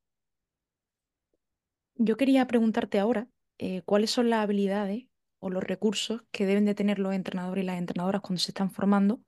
Yo 1.95 2.17
quería 2.17 2.45
preguntarte 2.45 2.99
ahora, 2.99 3.29
eh, 3.57 3.83
¿cuáles 3.85 4.11
son 4.11 4.29
las 4.29 4.43
habilidades 4.43 5.05
o 5.43 5.49
los 5.49 5.63
recursos 5.63 6.23
que 6.31 6.45
deben 6.45 6.65
de 6.65 6.75
tener 6.75 6.99
los 6.99 7.13
entrenadores 7.13 7.63
y 7.63 7.67
las 7.67 7.79
entrenadoras 7.79 8.21
cuando 8.21 8.39
se 8.41 8.51
están 8.51 8.71
formando 8.71 9.21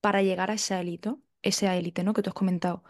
para 0.00 0.22
llegar 0.22 0.50
a 0.50 0.54
esa 0.54 0.80
élite, 0.80 1.14
esa 1.42 1.76
élite 1.76 2.04
¿no? 2.04 2.14
que 2.14 2.22
tú 2.22 2.30
has 2.30 2.34
comentado? 2.34 2.84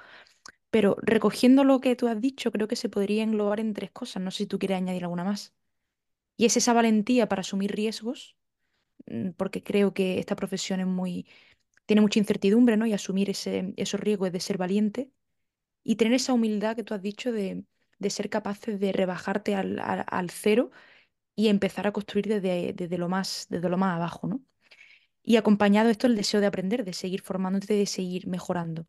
Pero 0.71 0.97
recogiendo 1.03 1.65
lo 1.65 1.81
que 1.81 1.97
tú 1.97 2.09
has 2.09 2.21
dicho, 2.21 2.53
creo 2.53 2.69
que 2.69 2.77
se 2.77 2.89
podría 2.89 3.23
englobar 3.25 3.61
en 3.61 3.75
tres 3.75 3.91
cosas. 3.93 4.23
No 4.23 4.31
sé 4.31 4.39
si 4.39 4.47
tú 4.47 4.59
quieres 4.59 4.79
añadir 4.79 5.05
alguna 5.05 5.25
más. 5.25 5.55
Y 6.37 6.47
es 6.47 6.57
esa 6.57 6.73
valentía 6.75 7.29
para 7.29 7.41
asumir 7.43 7.73
riesgos, 7.75 8.37
Mm, 9.07 9.31
porque 9.33 9.63
creo 9.63 9.95
que 9.95 10.19
esta 10.19 10.37
profesión 10.37 10.81
es 10.81 10.87
muy, 10.87 11.27
tiene 11.87 12.03
mucha 12.03 12.19
incertidumbre, 12.19 12.77
¿no? 12.77 12.87
Y 12.87 12.93
asumir 12.93 13.31
ese, 13.31 13.75
esos 13.77 14.01
riesgos 14.01 14.33
de 14.33 14.41
ser 14.41 14.59
valiente 14.59 15.11
y 15.85 15.97
tener 15.97 16.15
esa 16.15 16.33
humildad 16.35 16.77
que 16.77 16.85
tú 16.85 16.95
has 16.95 17.03
dicho 17.03 17.33
de, 17.33 17.65
de 17.99 18.11
ser 18.11 18.31
capaces 18.31 18.81
de 18.81 18.93
rebajarte 18.93 19.55
al, 19.57 19.81
al, 19.81 20.31
cero 20.31 20.71
y 21.41 21.49
empezar 21.49 21.87
a 21.87 21.93
construir 21.93 22.29
desde, 22.29 22.75
desde, 22.75 22.99
lo 22.99 23.09
más, 23.09 23.47
desde 23.49 23.71
lo 23.71 23.79
más 23.79 23.97
abajo, 23.97 24.27
¿no? 24.27 24.43
Y 25.23 25.37
acompañado 25.37 25.89
esto 25.89 26.07
el 26.07 26.15
deseo 26.15 26.41
de 26.41 26.47
aprender, 26.47 26.85
de 26.85 26.93
seguir 26.93 27.23
formándote, 27.23 27.73
de 27.75 27.87
seguir 27.87 28.27
mejorando. 28.27 28.87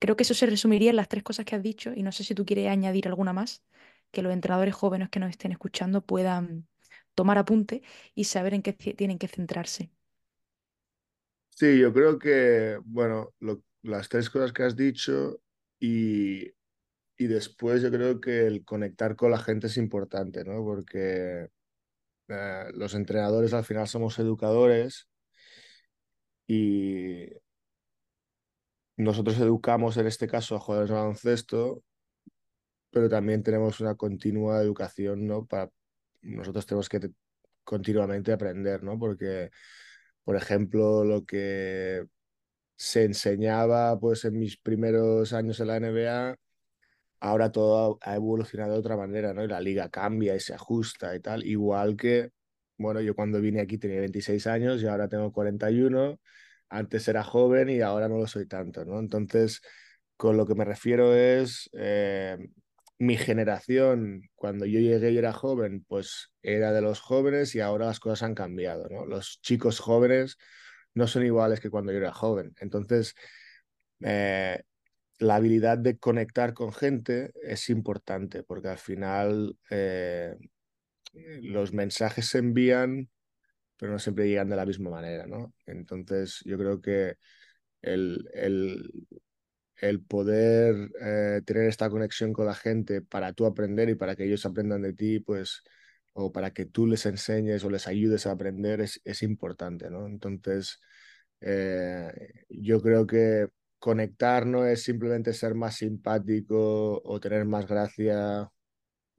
Creo 0.00 0.16
que 0.16 0.24
eso 0.24 0.34
se 0.34 0.46
resumiría 0.46 0.90
en 0.90 0.96
las 0.96 1.08
tres 1.08 1.22
cosas 1.22 1.44
que 1.44 1.54
has 1.54 1.62
dicho 1.62 1.92
y 1.94 2.02
no 2.02 2.10
sé 2.10 2.24
si 2.24 2.34
tú 2.34 2.44
quieres 2.44 2.68
añadir 2.68 3.06
alguna 3.06 3.32
más 3.32 3.62
que 4.10 4.22
los 4.22 4.32
entrenadores 4.32 4.74
jóvenes 4.74 5.08
que 5.08 5.20
nos 5.20 5.30
estén 5.30 5.52
escuchando 5.52 6.04
puedan, 6.04 6.66
tomar 7.14 7.38
apunte 7.38 7.82
y 8.16 8.24
saber 8.24 8.54
en 8.54 8.62
qué 8.62 8.72
tienen 8.72 9.18
que 9.18 9.28
centrarse. 9.28 9.92
Sí, 11.50 11.78
yo 11.78 11.92
creo 11.92 12.18
que, 12.18 12.80
bueno, 12.84 13.34
las 13.82 14.08
tres 14.08 14.28
cosas 14.28 14.52
que 14.52 14.64
has 14.64 14.74
dicho 14.74 15.40
y, 15.78 16.50
y, 17.24 17.26
después 17.26 17.82
yo 17.82 17.90
creo 17.90 18.20
que 18.20 18.46
el 18.46 18.64
conectar 18.64 19.16
con 19.16 19.30
la 19.30 19.38
gente 19.38 19.66
es 19.68 19.76
importante, 19.76 20.44
¿no? 20.44 20.64
Porque 20.64 21.48
eh, 22.28 22.64
los 22.74 22.94
entrenadores 22.94 23.54
al 23.54 23.64
final 23.64 23.88
somos 23.88 24.18
educadores 24.18 25.08
y 26.46 27.26
nosotros 28.96 29.38
educamos 29.38 29.96
en 29.96 30.06
este 30.06 30.26
caso 30.28 30.56
a 30.56 30.60
jugadores 30.60 30.90
de 30.90 30.96
baloncesto, 30.96 31.82
pero 32.90 33.08
también 33.08 33.42
tenemos 33.42 33.80
una 33.80 33.94
continua 33.94 34.60
educación, 34.60 35.26
¿no? 35.26 35.46
Para, 35.46 35.70
nosotros 36.22 36.66
tenemos 36.66 36.88
que 36.88 37.10
continuamente 37.64 38.32
aprender, 38.32 38.82
¿no? 38.82 38.98
Porque, 38.98 39.50
por 40.24 40.36
ejemplo, 40.36 41.04
lo 41.04 41.24
que 41.24 42.04
se 42.76 43.04
enseñaba 43.04 43.98
pues 44.00 44.24
en 44.24 44.38
mis 44.38 44.56
primeros 44.58 45.32
años 45.32 45.60
en 45.60 45.68
la 45.68 45.76
NBA, 45.80 46.36
ahora 47.22 47.52
todo 47.52 47.98
ha 48.02 48.16
evolucionado 48.16 48.72
de 48.74 48.80
otra 48.80 48.96
manera, 48.96 49.32
¿no? 49.34 49.44
Y 49.44 49.48
la 49.48 49.60
liga 49.60 49.88
cambia 49.90 50.34
y 50.36 50.40
se 50.40 50.54
ajusta 50.54 51.14
y 51.16 51.20
tal, 51.20 51.44
igual 51.46 51.96
que, 51.96 52.30
bueno, 52.78 53.00
yo 53.00 53.14
cuando 53.14 53.40
vine 53.40 53.60
aquí 53.60 53.78
tenía 53.78 54.00
26 54.00 54.46
años 54.48 54.82
y 54.82 54.88
ahora 54.88 55.08
tengo 55.08 55.32
41, 55.32 56.20
antes 56.68 57.06
era 57.08 57.22
joven 57.24 57.70
y 57.70 57.80
ahora 57.80 58.08
no 58.08 58.18
lo 58.18 58.26
soy 58.26 58.46
tanto, 58.46 58.84
¿no? 58.84 58.98
Entonces, 58.98 59.60
con 60.16 60.36
lo 60.36 60.46
que 60.46 60.54
me 60.56 60.64
refiero 60.64 61.14
es, 61.14 61.70
eh, 61.74 62.38
mi 62.98 63.16
generación, 63.16 64.22
cuando 64.34 64.64
yo 64.66 64.80
llegué 64.80 65.10
y 65.12 65.18
era 65.18 65.32
joven, 65.32 65.84
pues 65.88 66.32
era 66.42 66.72
de 66.72 66.80
los 66.82 67.00
jóvenes 67.00 67.54
y 67.54 67.60
ahora 67.60 67.86
las 67.86 68.00
cosas 68.00 68.22
han 68.24 68.34
cambiado, 68.34 68.88
¿no? 68.90 69.06
Los 69.06 69.40
chicos 69.42 69.80
jóvenes 69.80 70.38
no 70.94 71.06
son 71.06 71.24
iguales 71.24 71.60
que 71.60 71.70
cuando 71.70 71.92
yo 71.92 71.98
era 71.98 72.12
joven. 72.12 72.54
Entonces, 72.60 73.14
eh, 74.00 74.62
la 75.22 75.36
habilidad 75.36 75.78
de 75.78 75.98
conectar 75.98 76.54
con 76.54 76.72
gente 76.72 77.32
es 77.42 77.70
importante 77.70 78.42
porque 78.42 78.68
al 78.68 78.78
final 78.78 79.56
eh, 79.70 80.36
los 81.42 81.72
mensajes 81.72 82.26
se 82.28 82.38
envían, 82.38 83.08
pero 83.76 83.92
no 83.92 83.98
siempre 83.98 84.28
llegan 84.28 84.50
de 84.50 84.56
la 84.56 84.66
misma 84.66 84.90
manera, 84.90 85.26
¿no? 85.26 85.54
Entonces, 85.66 86.40
yo 86.44 86.58
creo 86.58 86.80
que 86.82 87.16
el, 87.82 88.28
el, 88.34 88.90
el 89.76 90.02
poder 90.04 90.90
eh, 91.00 91.42
tener 91.44 91.64
esta 91.68 91.90
conexión 91.90 92.32
con 92.32 92.46
la 92.46 92.54
gente 92.54 93.02
para 93.02 93.32
tú 93.32 93.46
aprender 93.46 93.88
y 93.90 93.94
para 93.96 94.16
que 94.16 94.24
ellos 94.24 94.46
aprendan 94.46 94.82
de 94.82 94.92
ti, 94.94 95.20
pues, 95.20 95.62
o 96.12 96.32
para 96.32 96.52
que 96.52 96.66
tú 96.66 96.86
les 96.86 97.06
enseñes 97.06 97.64
o 97.64 97.70
les 97.70 97.86
ayudes 97.88 98.26
a 98.26 98.32
aprender, 98.32 98.80
es, 98.80 99.00
es 99.04 99.22
importante, 99.22 99.90
¿no? 99.90 100.06
Entonces, 100.06 100.78
eh, 101.40 102.12
yo 102.48 102.80
creo 102.82 103.06
que 103.06 103.48
conectar 103.82 104.46
no 104.46 104.64
es 104.64 104.84
simplemente 104.84 105.32
ser 105.32 105.56
más 105.56 105.74
simpático 105.74 107.02
o 107.04 107.18
tener 107.18 107.44
más 107.44 107.66
gracia, 107.66 108.48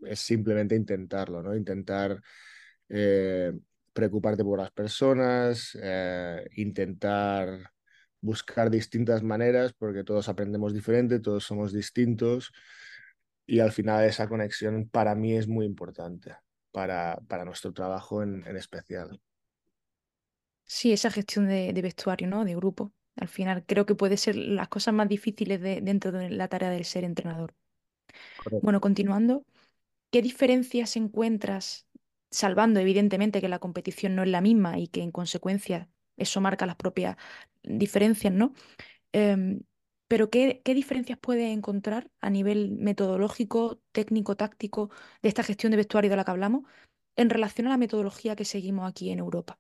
es 0.05 0.19
simplemente 0.21 0.73
intentarlo, 0.73 1.43
¿no? 1.43 1.53
Intentar 1.53 2.21
eh, 2.87 3.51
preocuparte 3.91 4.41
por 4.45 4.59
las 4.59 4.71
personas, 4.71 5.77
intentar 6.55 7.71
buscar 8.21 8.69
distintas 8.69 9.21
maneras 9.21 9.73
porque 9.73 10.05
todos 10.05 10.29
aprendemos 10.29 10.73
diferente, 10.73 11.19
todos 11.19 11.43
somos 11.43 11.73
distintos 11.73 12.53
y 13.45 13.59
al 13.59 13.73
final 13.73 14.05
esa 14.05 14.29
conexión 14.29 14.87
para 14.87 15.13
mí 15.13 15.35
es 15.35 15.45
muy 15.45 15.65
importante 15.65 16.37
para, 16.71 17.19
nuestro 17.43 17.73
trabajo 17.73 18.23
en, 18.23 18.47
en 18.47 18.55
especial. 18.55 19.19
Sí, 20.63 20.93
esa 20.93 21.11
gestión 21.11 21.49
de, 21.49 21.73
de, 21.73 21.81
vestuario, 21.81 22.27
¿no? 22.27 22.45
De 22.45 22.55
grupo. 22.55 22.93
Al 23.15 23.27
final 23.27 23.63
creo 23.65 23.85
que 23.85 23.95
puede 23.95 24.17
ser 24.17 24.35
las 24.35 24.67
cosas 24.67 24.93
más 24.93 25.07
difíciles 25.07 25.61
de, 25.61 25.81
dentro 25.81 26.11
de 26.11 26.29
la 26.29 26.47
tarea 26.47 26.69
del 26.69 26.85
ser 26.85 27.03
entrenador. 27.03 27.53
Correcto. 28.37 28.59
Bueno, 28.63 28.81
continuando, 28.81 29.45
¿qué 30.11 30.21
diferencias 30.21 30.95
encuentras, 30.95 31.87
salvando 32.31 32.79
evidentemente 32.79 33.41
que 33.41 33.49
la 33.49 33.59
competición 33.59 34.15
no 34.15 34.23
es 34.23 34.29
la 34.29 34.41
misma 34.41 34.79
y 34.79 34.87
que 34.87 35.01
en 35.01 35.11
consecuencia 35.11 35.89
eso 36.17 36.41
marca 36.41 36.65
las 36.65 36.75
propias 36.75 37.17
diferencias, 37.63 38.33
¿no? 38.33 38.53
Eh, 39.13 39.59
pero 40.07 40.29
¿qué, 40.29 40.61
¿qué, 40.63 40.75
diferencias 40.75 41.17
puede 41.17 41.51
encontrar 41.51 42.11
a 42.21 42.29
nivel 42.29 42.71
metodológico, 42.71 43.81
técnico, 43.91 44.35
táctico 44.35 44.91
de 45.23 45.29
esta 45.29 45.41
gestión 45.41 45.71
de 45.71 45.77
vestuario 45.77 46.11
de 46.11 46.17
la 46.17 46.23
que 46.23 46.31
hablamos 46.31 46.65
en 47.15 47.29
relación 47.29 47.67
a 47.67 47.71
la 47.71 47.77
metodología 47.77 48.35
que 48.35 48.45
seguimos 48.45 48.87
aquí 48.87 49.09
en 49.09 49.19
Europa? 49.19 49.59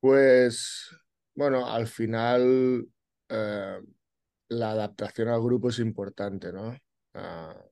Pues, 0.00 0.88
bueno, 1.34 1.66
al 1.68 1.86
final 1.86 2.86
eh, 3.28 3.80
la 4.48 4.70
adaptación 4.72 5.28
al 5.28 5.42
grupo 5.42 5.70
es 5.70 5.78
importante, 5.80 6.52
¿no? 6.52 6.76
Uh, 7.14 7.70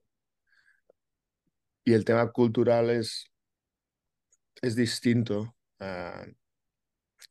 y 1.83 1.93
el 1.93 2.05
tema 2.05 2.31
cultural 2.31 2.89
es, 2.89 3.31
es 4.61 4.75
distinto. 4.75 5.55
Uh, 5.79 6.31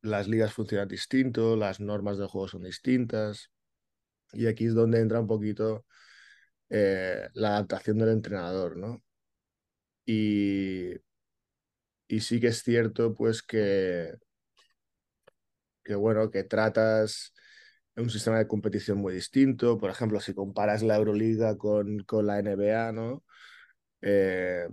las 0.02 0.28
ligas 0.28 0.52
funcionan 0.52 0.88
distinto, 0.88 1.56
las 1.56 1.80
normas 1.80 2.18
del 2.18 2.28
juego 2.28 2.48
son 2.48 2.62
distintas. 2.62 3.50
Y 4.32 4.46
aquí 4.46 4.66
es 4.66 4.74
donde 4.74 5.00
entra 5.00 5.20
un 5.20 5.26
poquito 5.26 5.86
eh, 6.70 7.28
la 7.34 7.50
adaptación 7.50 7.98
del 7.98 8.10
entrenador, 8.10 8.76
¿no? 8.76 9.02
Y, 10.06 10.94
y 12.08 12.20
sí 12.20 12.40
que 12.40 12.48
es 12.48 12.62
cierto, 12.62 13.14
pues, 13.14 13.42
que, 13.42 14.14
que, 15.84 15.94
bueno, 15.94 16.30
que 16.30 16.44
tratas 16.44 17.32
un 17.96 18.10
sistema 18.10 18.38
de 18.38 18.48
competición 18.48 18.98
muy 18.98 19.14
distinto. 19.14 19.78
Por 19.78 19.90
ejemplo, 19.90 20.20
si 20.20 20.34
comparas 20.34 20.82
la 20.82 20.96
Euroliga 20.96 21.56
con, 21.56 22.00
con 22.00 22.26
la 22.26 22.38
NBA, 22.40 22.92
¿no? 22.92 23.22
Eh, 24.02 24.66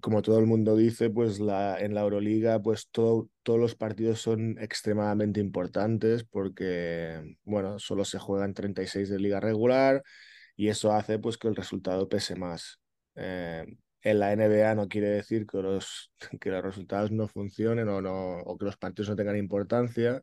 como 0.00 0.20
todo 0.22 0.38
el 0.38 0.46
mundo 0.46 0.76
dice, 0.76 1.10
pues 1.10 1.40
la, 1.40 1.80
en 1.80 1.94
la 1.94 2.02
Euroliga, 2.02 2.60
pues 2.60 2.88
todo, 2.90 3.30
todos 3.42 3.58
los 3.58 3.74
partidos 3.74 4.20
son 4.20 4.58
extremadamente 4.58 5.40
importantes 5.40 6.24
porque, 6.24 7.36
bueno, 7.44 7.78
solo 7.78 8.04
se 8.04 8.18
juegan 8.18 8.52
36 8.54 9.08
de 9.08 9.18
liga 9.18 9.40
regular 9.40 10.02
y 10.54 10.68
eso 10.68 10.92
hace 10.92 11.18
pues 11.18 11.38
que 11.38 11.48
el 11.48 11.56
resultado 11.56 12.08
pese 12.08 12.36
más. 12.36 12.78
Eh, 13.14 13.64
en 14.02 14.18
la 14.18 14.32
NBA 14.32 14.74
no 14.74 14.88
quiere 14.88 15.08
decir 15.10 15.46
que 15.46 15.58
los, 15.58 16.12
que 16.40 16.50
los 16.50 16.62
resultados 16.62 17.10
no 17.10 17.28
funcionen 17.28 17.88
o, 17.88 18.00
no, 18.00 18.38
o 18.40 18.58
que 18.58 18.64
los 18.66 18.76
partidos 18.76 19.10
no 19.10 19.16
tengan 19.16 19.36
importancia, 19.36 20.22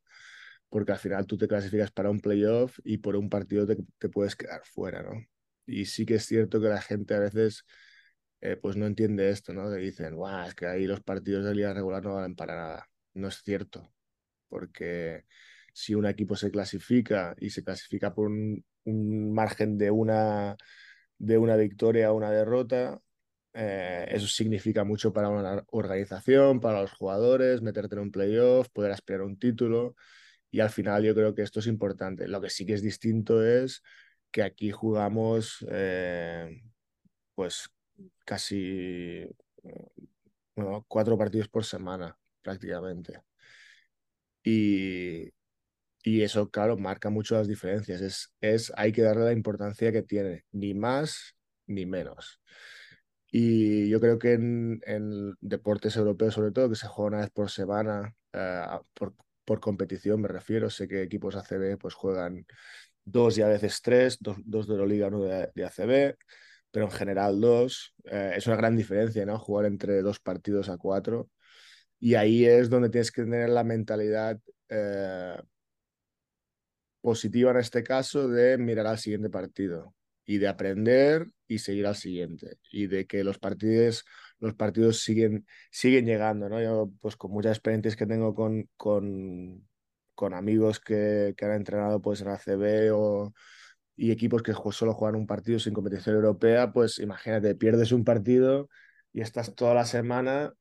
porque 0.70 0.92
al 0.94 1.00
final 1.00 1.28
tú 1.28 1.38
te 1.38 1.48
clasificas 1.48 1.92
para 1.92 2.10
un 2.10 2.20
playoff 2.20 2.80
y 2.84 2.98
por 3.00 3.16
un 3.16 3.30
partido 3.30 3.66
te, 3.68 4.10
puedes 4.10 4.36
quedar 4.36 4.62
fuera, 4.66 5.04
¿no? 5.04 5.14
Y 5.66 5.86
sí 5.86 6.06
que 6.06 6.16
es 6.16 6.26
cierto 6.26 6.62
que 6.62 6.70
la 6.70 6.82
gente 6.82 7.14
a 7.16 7.20
veces 7.20 7.66
eh, 8.42 8.58
pues 8.58 8.76
no 8.78 8.86
entiende 8.86 9.30
esto, 9.30 9.54
¿no? 9.54 9.70
Que 9.72 9.78
dicen, 9.78 10.16
Guau, 10.16 10.48
es 10.48 10.56
que 10.56 10.68
ahí 10.68 10.86
los 10.88 11.02
partidos 11.02 11.46
de 11.46 11.56
liga 11.56 11.74
regular 11.74 12.04
no 12.04 12.16
valen 12.16 12.36
para 12.36 12.56
nada. 12.56 12.90
No 13.14 13.28
es 13.30 13.42
cierto, 13.44 13.94
porque 14.50 15.26
si 15.74 15.96
un 15.96 16.06
equipo 16.06 16.36
se 16.36 16.52
clasifica 16.52 17.36
y 17.40 17.50
se 17.52 17.64
clasifica 17.64 18.14
por 18.14 18.28
un, 18.28 18.66
un 18.86 19.34
margen 19.34 19.78
de 19.78 19.92
una, 19.92 20.58
de 21.18 21.38
una 21.38 21.56
victoria 21.58 22.12
o 22.12 22.16
una 22.18 22.32
derrota, 22.32 23.00
eh, 23.58 24.08
eso 24.12 24.28
significa 24.28 24.84
mucho 24.84 25.12
para 25.14 25.30
una 25.30 25.64
organización, 25.72 26.60
para 26.60 26.82
los 26.82 26.92
jugadores, 26.94 27.62
meterte 27.62 27.96
en 27.96 28.02
un 28.02 28.12
playoff, 28.12 28.70
poder 28.70 28.92
aspirar 28.92 29.22
a 29.22 29.26
un 29.26 29.40
título. 29.40 29.96
Y 30.52 30.62
al 30.62 30.70
final 30.70 31.04
yo 31.04 31.16
creo 31.16 31.36
que 31.36 31.42
esto 31.44 31.60
es 31.60 31.68
importante. 31.68 32.28
Lo 32.28 32.42
que 32.42 32.50
sí 32.50 32.66
que 32.66 32.74
es 32.74 32.82
distinto 32.82 33.46
es 33.46 33.84
que 34.32 34.44
aquí 34.44 34.72
jugamos 34.72 35.66
eh, 35.70 36.62
pues 37.36 37.70
casi 38.26 39.28
cuatro 40.88 41.18
partidos 41.18 41.48
por 41.50 41.66
semana 41.66 42.18
prácticamente. 42.42 43.22
Y, 44.44 45.30
y 46.04 46.22
eso, 46.22 46.50
claro, 46.50 46.78
marca 46.78 47.10
mucho 47.10 47.36
las 47.36 47.48
diferencias. 47.48 48.02
Es, 48.02 48.34
es, 48.42 48.74
hay 48.78 48.92
que 48.92 49.02
darle 49.02 49.26
la 49.26 49.34
importancia 49.34 49.92
que 49.92 50.04
tiene, 50.04 50.46
ni 50.52 50.74
más 50.74 51.36
ni 51.66 51.86
menos. 51.86 52.40
Y 53.32 53.90
yo 53.90 54.00
creo 54.00 54.20
que 54.20 54.34
en, 54.34 54.82
deportes 55.42 55.96
europeos, 55.98 56.34
sobre 56.34 56.52
todo, 56.52 56.70
que 56.70 56.76
se 56.76 56.88
juega 56.88 57.08
una 57.10 57.20
vez 57.20 57.30
por 57.32 57.50
semana, 57.50 58.16
uh, 58.34 58.84
por, 58.94 59.16
por, 59.46 59.60
competición 59.60 60.22
me 60.22 60.28
refiero, 60.28 60.70
sé 60.70 60.88
que 60.88 61.04
equipos 61.04 61.36
ACB 61.36 61.78
pues 61.78 61.94
juegan 61.94 62.46
dos 63.04 63.38
y 63.38 63.42
a 63.42 63.48
veces 63.48 63.82
tres, 63.82 64.18
dos, 64.20 64.38
dos 64.46 64.68
de 64.68 64.74
Euroliga, 64.74 65.08
uno 65.08 65.24
de, 65.24 65.52
de 65.54 65.66
ACB 65.66 66.18
pero 66.72 66.86
en 66.86 66.92
general 66.92 67.42
dos. 67.42 67.96
Eh, 68.06 68.34
es 68.38 68.48
una 68.48 68.56
gran 68.56 68.76
diferencia, 68.78 69.26
¿no? 69.26 69.40
Jugar 69.40 69.66
entre 69.66 70.02
dos 70.02 70.20
partidos 70.20 70.70
a 70.70 70.78
cuatro. 70.78 71.30
Y 72.00 72.16
ahí 72.16 72.46
es 72.46 72.70
donde 72.70 72.90
tienes 72.90 73.12
que 73.12 73.24
tener 73.24 73.50
la 73.50 73.64
mentalidad 73.64 74.40
eh, 74.70 75.42
positiva 77.02 77.52
en 77.52 77.58
este 77.58 77.84
caso 77.84 78.28
de 78.28 78.58
mirar 78.58 78.88
al 78.88 79.00
siguiente 79.00 79.30
partido 79.30 79.96
y 80.28 80.38
de 80.38 80.48
aprender 80.48 81.28
y 81.48 81.60
seguir 81.60 81.88
al 81.88 81.96
siguiente 81.96 82.60
y 82.72 82.86
de 82.86 83.08
que 83.08 83.24
los 83.24 83.40
partidos 83.40 84.06
los 84.40 84.54
partidos 84.54 85.00
siguen 85.02 85.48
siguen 85.72 86.06
llegando 86.06 86.50
no 86.50 86.62
yo 86.62 86.92
pues 87.02 87.16
con 87.16 87.32
muchas 87.32 87.54
experiencias 87.58 87.96
que 87.96 88.06
tengo 88.06 88.36
con 88.36 88.70
con, 88.78 89.68
con 90.14 90.34
amigos 90.36 90.80
que, 90.80 91.34
que 91.36 91.46
han 91.46 91.54
entrenado 91.54 92.02
pues 92.02 92.22
en 92.22 92.28
ACB 92.28 92.92
o 92.94 93.34
y 93.98 94.12
equipos 94.12 94.44
que 94.44 94.54
solo 94.72 94.94
juegan 94.94 95.16
un 95.16 95.28
partido 95.28 95.60
sin 95.60 95.74
competición 95.74 96.16
europea, 96.16 96.72
pues 96.72 97.00
imagínate, 97.00 97.56
pierdes 97.56 97.92
un 97.92 98.06
partido 98.06 98.70
y 99.12 99.22
estás 99.22 99.56
toda 99.56 99.74
la 99.74 99.86
semana 99.86 100.54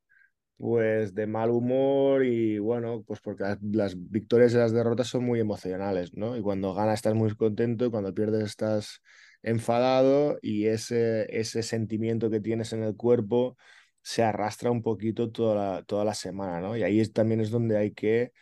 pues 0.57 1.15
de 1.15 1.27
mal 1.27 1.51
humor 1.51 2.25
y 2.25 2.59
bueno, 2.59 3.05
pues 3.07 3.21
porque 3.21 3.45
las, 3.45 3.59
las, 3.63 3.95
victorias 4.11 4.55
y 4.55 4.57
las 4.57 4.73
derrotas 4.73 5.09
son 5.09 5.25
muy 5.25 5.39
emocionales, 5.39 6.15
¿no? 6.15 6.37
Y 6.37 6.41
cuando 6.43 6.73
ganas 6.75 6.95
estás 6.95 7.15
muy 7.15 7.35
contento 7.37 7.85
y 7.85 7.91
cuando 7.91 8.15
pierdes 8.15 8.45
estás 8.45 9.03
enfadado 9.43 10.39
y 10.43 10.67
ese, 10.67 11.27
ese 11.39 11.63
sentimiento 11.63 12.31
que 12.31 12.41
tienes 12.41 12.73
en 12.73 12.83
el 12.83 12.97
cuerpo 12.97 13.57
se 14.03 14.23
arrastra 14.23 14.71
un 14.71 14.83
poquito 14.83 15.31
toda 15.31 15.55
la, 15.79 15.83
toda 15.85 16.05
la 16.05 16.15
semana, 16.15 16.61
¿no? 16.61 16.77
Y 16.77 16.83
ahí 16.83 17.01
es, 17.01 17.13
también 17.13 17.41
es 17.41 17.51
donde 17.51 17.77
hay 17.79 17.93
que 17.93 18.33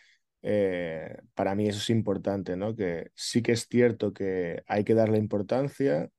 eh, 0.42 1.16
para 1.34 1.54
mí 1.54 1.68
eso 1.68 1.78
es 1.78 1.90
importante, 1.90 2.56
¿no? 2.56 2.76
Que 2.76 3.10
sí 3.14 3.42
que 3.42 3.52
es 3.52 3.66
cierto 3.68 4.12
que 4.12 4.62
hay 4.66 4.84
que 4.84 4.94
darle 4.94 5.18
importancia, 5.18 6.10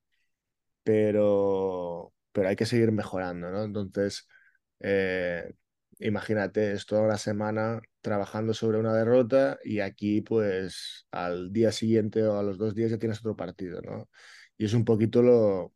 pero, 0.83 2.13
pero 2.31 2.49
hay 2.49 2.55
que 2.55 2.65
seguir 2.65 2.91
mejorando, 2.91 3.49
¿no? 3.51 3.63
Entonces, 3.63 4.27
eh, 4.79 5.53
imagínate, 5.99 6.73
es 6.73 6.85
toda 6.85 7.01
una 7.03 7.17
semana 7.17 7.81
trabajando 8.01 8.53
sobre 8.53 8.79
una 8.79 8.93
derrota 8.93 9.57
y 9.63 9.79
aquí 9.79 10.21
pues 10.21 11.07
al 11.11 11.51
día 11.53 11.71
siguiente 11.71 12.23
o 12.23 12.37
a 12.39 12.43
los 12.43 12.57
dos 12.57 12.75
días 12.75 12.91
ya 12.91 12.99
tienes 12.99 13.19
otro 13.19 13.35
partido, 13.35 13.81
¿no? 13.81 14.09
Y 14.57 14.65
es 14.65 14.73
un 14.73 14.85
poquito 14.85 15.21
lo, 15.21 15.73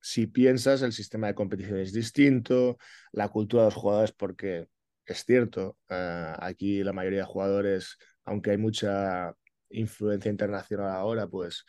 si 0.00 0.26
piensas, 0.26 0.82
el 0.82 0.92
sistema 0.92 1.28
de 1.28 1.34
competición 1.34 1.78
es 1.78 1.92
distinto, 1.92 2.78
la 3.12 3.28
cultura 3.28 3.62
de 3.62 3.66
los 3.68 3.74
jugadores, 3.74 4.12
porque 4.12 4.68
es 5.04 5.24
cierto, 5.24 5.76
uh, 5.90 6.38
aquí 6.38 6.82
la 6.82 6.92
mayoría 6.92 7.20
de 7.20 7.26
jugadores, 7.26 7.96
aunque 8.24 8.50
hay 8.52 8.58
mucha 8.58 9.34
influencia 9.70 10.30
internacional 10.30 10.90
ahora, 10.90 11.26
pues 11.26 11.64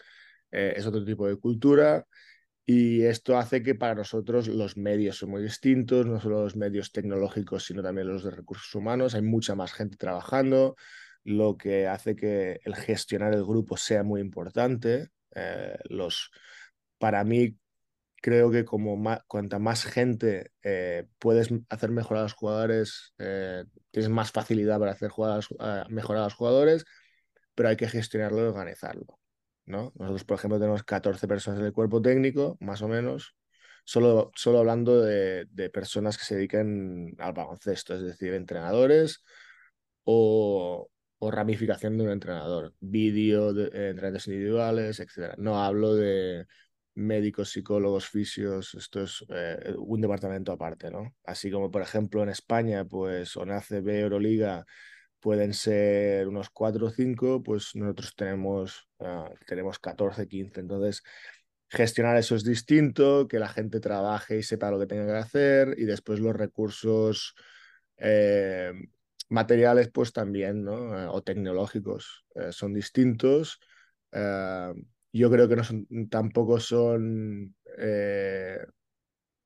eh, 0.51 0.73
es 0.75 0.85
otro 0.85 1.03
tipo 1.05 1.27
de 1.27 1.37
cultura. 1.37 2.05
Y 2.65 3.03
esto 3.03 3.37
hace 3.37 3.63
que 3.63 3.75
para 3.75 3.95
nosotros 3.95 4.49
los 4.49 4.75
medios 4.75 5.17
son 5.17 5.29
muy 5.29 5.41
distintos, 5.41 6.05
no 6.05 6.19
solo 6.19 6.43
los 6.43 6.57
medios 6.57 6.91
tecnológicos, 6.91 7.65
sino 7.65 7.81
también 7.81 8.07
los 8.07 8.23
de 8.23 8.31
recursos 8.31 8.73
humanos. 8.75 9.15
Hay 9.15 9.21
mucha 9.21 9.55
más 9.55 9.71
gente 9.71 9.95
trabajando, 9.97 10.75
lo 11.23 11.57
que 11.57 11.87
hace 11.87 12.15
que 12.15 12.59
el 12.63 12.75
gestionar 12.75 13.33
el 13.33 13.45
grupo 13.45 13.77
sea 13.77 14.03
muy 14.03 14.19
importante. 14.21 15.09
Eh, 15.35 15.77
los, 15.89 16.31
para 16.97 17.23
mí, 17.23 17.57
creo 18.21 18.51
que 18.51 18.65
como 18.65 18.97
más, 18.97 19.19
cuanta 19.27 19.59
más 19.59 19.85
gente 19.85 20.51
eh, 20.63 21.07
puedes 21.19 21.49
hacer 21.69 21.91
mejorar 21.91 22.21
a 22.21 22.23
los 22.23 22.33
jugadores, 22.33 23.13
eh, 23.19 23.63
tienes 23.91 24.09
más 24.09 24.31
facilidad 24.31 24.79
para 24.79 24.91
hacer 24.91 25.09
jugadas, 25.09 25.47
mejorar 25.89 26.23
a 26.23 26.25
los 26.25 26.33
jugadores, 26.33 26.85
pero 27.55 27.69
hay 27.69 27.77
que 27.77 27.87
gestionarlo 27.87 28.39
y 28.39 28.47
organizarlo. 28.47 29.19
¿no? 29.65 29.91
Nosotros, 29.95 30.23
por 30.23 30.37
ejemplo, 30.37 30.59
tenemos 30.59 30.83
14 30.83 31.27
personas 31.27 31.59
en 31.59 31.65
el 31.65 31.73
cuerpo 31.73 32.01
técnico, 32.01 32.57
más 32.59 32.81
o 32.81 32.87
menos, 32.87 33.35
solo, 33.83 34.31
solo 34.35 34.59
hablando 34.59 35.01
de, 35.01 35.45
de 35.49 35.69
personas 35.69 36.17
que 36.17 36.25
se 36.25 36.35
dedican 36.35 37.13
al 37.19 37.33
baloncesto, 37.33 37.95
es 37.95 38.01
decir, 38.01 38.33
entrenadores 38.33 39.23
o, 40.09 40.89
o 41.19 41.31
ramificación 41.31 41.97
de 41.97 42.03
un 42.05 42.11
entrenador, 42.11 42.73
vídeo, 42.79 43.53
de, 43.53 43.65
entrenadores 43.89 44.27
individuales, 44.27 44.99
etc. 44.99 45.35
No 45.37 45.63
hablo 45.63 45.95
de 45.95 46.45
médicos, 46.95 47.51
psicólogos, 47.51 48.07
fisios, 48.09 48.73
esto 48.75 49.03
es 49.03 49.23
eh, 49.29 49.75
un 49.77 50.01
departamento 50.01 50.51
aparte, 50.51 50.89
¿no? 50.91 51.15
Así 51.25 51.51
como, 51.51 51.69
por 51.71 51.81
ejemplo, 51.81 52.23
en 52.23 52.29
España, 52.29 52.85
pues, 52.85 53.35
o 53.37 53.43
en 53.43 53.51
ACB, 53.51 53.87
Euroliga, 53.89 54.65
pueden 55.19 55.53
ser 55.53 56.27
unos 56.27 56.49
4 56.49 56.87
o 56.87 56.89
5, 56.89 57.43
pues 57.43 57.75
nosotros 57.75 58.15
tenemos, 58.15 58.87
uh, 58.99 59.29
tenemos 59.45 59.79
14, 59.79 60.27
15. 60.27 60.59
Entonces, 60.61 61.03
gestionar 61.69 62.17
eso 62.17 62.35
es 62.35 62.43
distinto, 62.43 63.27
que 63.27 63.39
la 63.39 63.49
gente 63.49 63.79
trabaje 63.79 64.37
y 64.37 64.43
sepa 64.43 64.71
lo 64.71 64.79
que 64.79 64.87
tenga 64.87 65.05
que 65.05 65.19
hacer, 65.19 65.75
y 65.77 65.85
después 65.85 66.19
los 66.19 66.35
recursos 66.35 67.35
eh, 67.97 68.71
materiales, 69.29 69.89
pues 69.91 70.13
también, 70.13 70.63
¿no? 70.63 70.99
Eh, 70.99 71.07
o 71.09 71.21
tecnológicos, 71.23 72.25
eh, 72.35 72.51
son 72.51 72.73
distintos. 72.73 73.59
Uh, 74.13 74.73
yo 75.11 75.29
creo 75.31 75.49
que 75.49 75.55
no 75.55 75.63
tampoco 76.09 76.59
son 76.59 77.55
eh, 77.77 78.57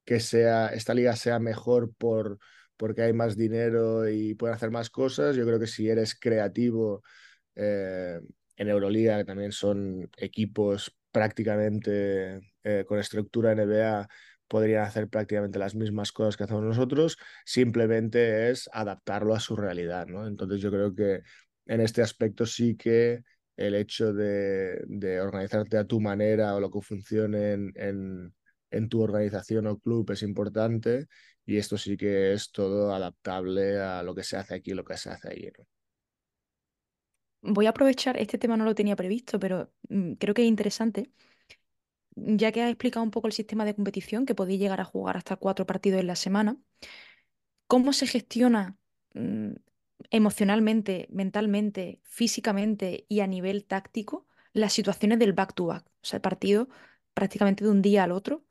que 0.06 0.20
sea, 0.20 0.68
esta 0.70 0.94
liga 0.94 1.16
sea 1.16 1.40
mejor 1.40 1.94
por, 1.96 2.40
porque 2.78 3.04
hay 3.04 3.14
más 3.14 3.38
dinero 3.38 4.10
y 4.10 4.36
pueden 4.36 4.56
hacer 4.56 4.72
más 4.72 4.90
cosas. 4.90 5.36
Yo 5.36 5.46
creo 5.46 5.60
que 5.60 5.68
si 5.68 5.90
eres 5.90 6.16
creativo 6.20 7.04
eh, 7.56 8.20
en 8.56 8.70
Euroliga, 8.70 9.18
que 9.18 9.26
también 9.26 9.52
son 9.52 10.10
equipos 10.18 10.96
prácticamente 11.12 12.54
eh, 12.64 12.86
con 12.88 13.00
estructura 13.00 13.52
NBA, 13.54 14.08
podrían 14.52 14.84
hacer 14.84 15.08
prácticamente 15.08 15.60
las 15.60 15.76
mismas 15.76 16.12
cosas 16.12 16.36
que 16.36 16.44
hacemos 16.44 16.66
nosotros, 16.66 17.18
simplemente 17.46 18.50
es 18.50 18.70
adaptarlo 18.74 19.34
a 19.34 19.40
su 19.40 19.56
realidad, 19.56 20.08
¿no? 20.08 20.28
Entonces 20.28 20.60
yo 20.60 20.70
creo 20.70 20.94
que 20.94 21.22
en 21.68 21.80
este 21.80 22.02
aspecto 22.02 22.46
sí 22.46 22.76
que 22.76 23.24
el 23.56 23.76
hecho 23.76 24.12
de, 24.14 25.22
organizarte 25.22 25.78
a 25.78 25.86
tu 25.86 26.02
manera 26.02 26.54
o 26.54 26.60
lo 26.60 26.70
que 26.70 26.82
funcione 26.82 27.54
en, 27.76 28.90
tu 28.90 29.02
organización 29.02 29.68
o 29.68 29.80
club 29.80 30.12
es 30.12 30.22
importante 30.22 31.08
y 31.46 31.56
esto 31.56 31.78
sí 31.78 31.96
que 31.96 32.34
es 32.34 32.52
todo 32.52 32.94
adaptable 32.94 33.80
a 33.80 34.04
lo 34.04 34.14
que 34.14 34.24
se 34.24 34.36
hace 34.36 34.56
aquí 34.56 34.72
y 34.72 34.74
lo 34.74 34.84
que 34.84 34.98
se 34.98 35.12
hace 35.12 35.30
allí. 35.30 35.50
Voy 37.42 37.68
a 37.68 37.70
aprovechar, 37.70 38.18
este 38.18 38.38
tema 38.38 38.58
no 38.58 38.66
lo 38.66 38.76
tenía 38.76 38.98
previsto, 38.98 39.40
pero 39.40 39.72
mm, 39.88 40.16
creo 40.16 40.34
que 40.34 40.42
es 40.42 40.50
interesante. 40.50 41.10
Ya 42.16 42.52
que 42.52 42.62
has 42.62 42.70
explicado 42.70 43.04
un 43.04 43.12
poco 43.12 43.28
el 43.28 43.34
sistema 43.34 43.66
de 43.66 43.76
competición, 43.76 44.26
que 44.26 44.36
podéis 44.36 44.60
llegar 44.60 44.82
a 44.82 44.86
jugar 44.86 45.18
hasta 45.18 45.38
cuatro 45.38 45.66
partidos 45.66 46.02
en 46.02 46.08
la 46.08 46.16
semana, 46.16 46.58
¿cómo 47.68 47.94
se 47.94 48.08
gestiona 48.08 48.78
mm, 49.14 49.54
emocionalmente, 50.10 51.08
mentalmente, 51.12 52.02
físicamente 52.04 53.06
y 53.08 53.22
a 53.22 53.28
nivel 53.28 53.66
táctico 53.66 54.28
las 54.54 54.74
situaciones 54.74 55.20
del 55.20 55.34
back-to-back. 55.34 55.84
-back. 55.84 55.88
O 55.88 56.06
sea, 56.06 56.18
el 56.18 56.22
partido 56.22 56.68
prácticamente 57.14 57.64
de 57.64 57.70
un 57.72 57.82
día 57.82 58.04
al 58.04 58.12
otro. 58.12 58.46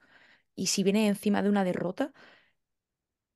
Y 0.55 0.67
si 0.67 0.83
viene 0.83 1.07
encima 1.09 1.43
de 1.43 1.49
una 1.49 1.65
derrota, 1.65 2.13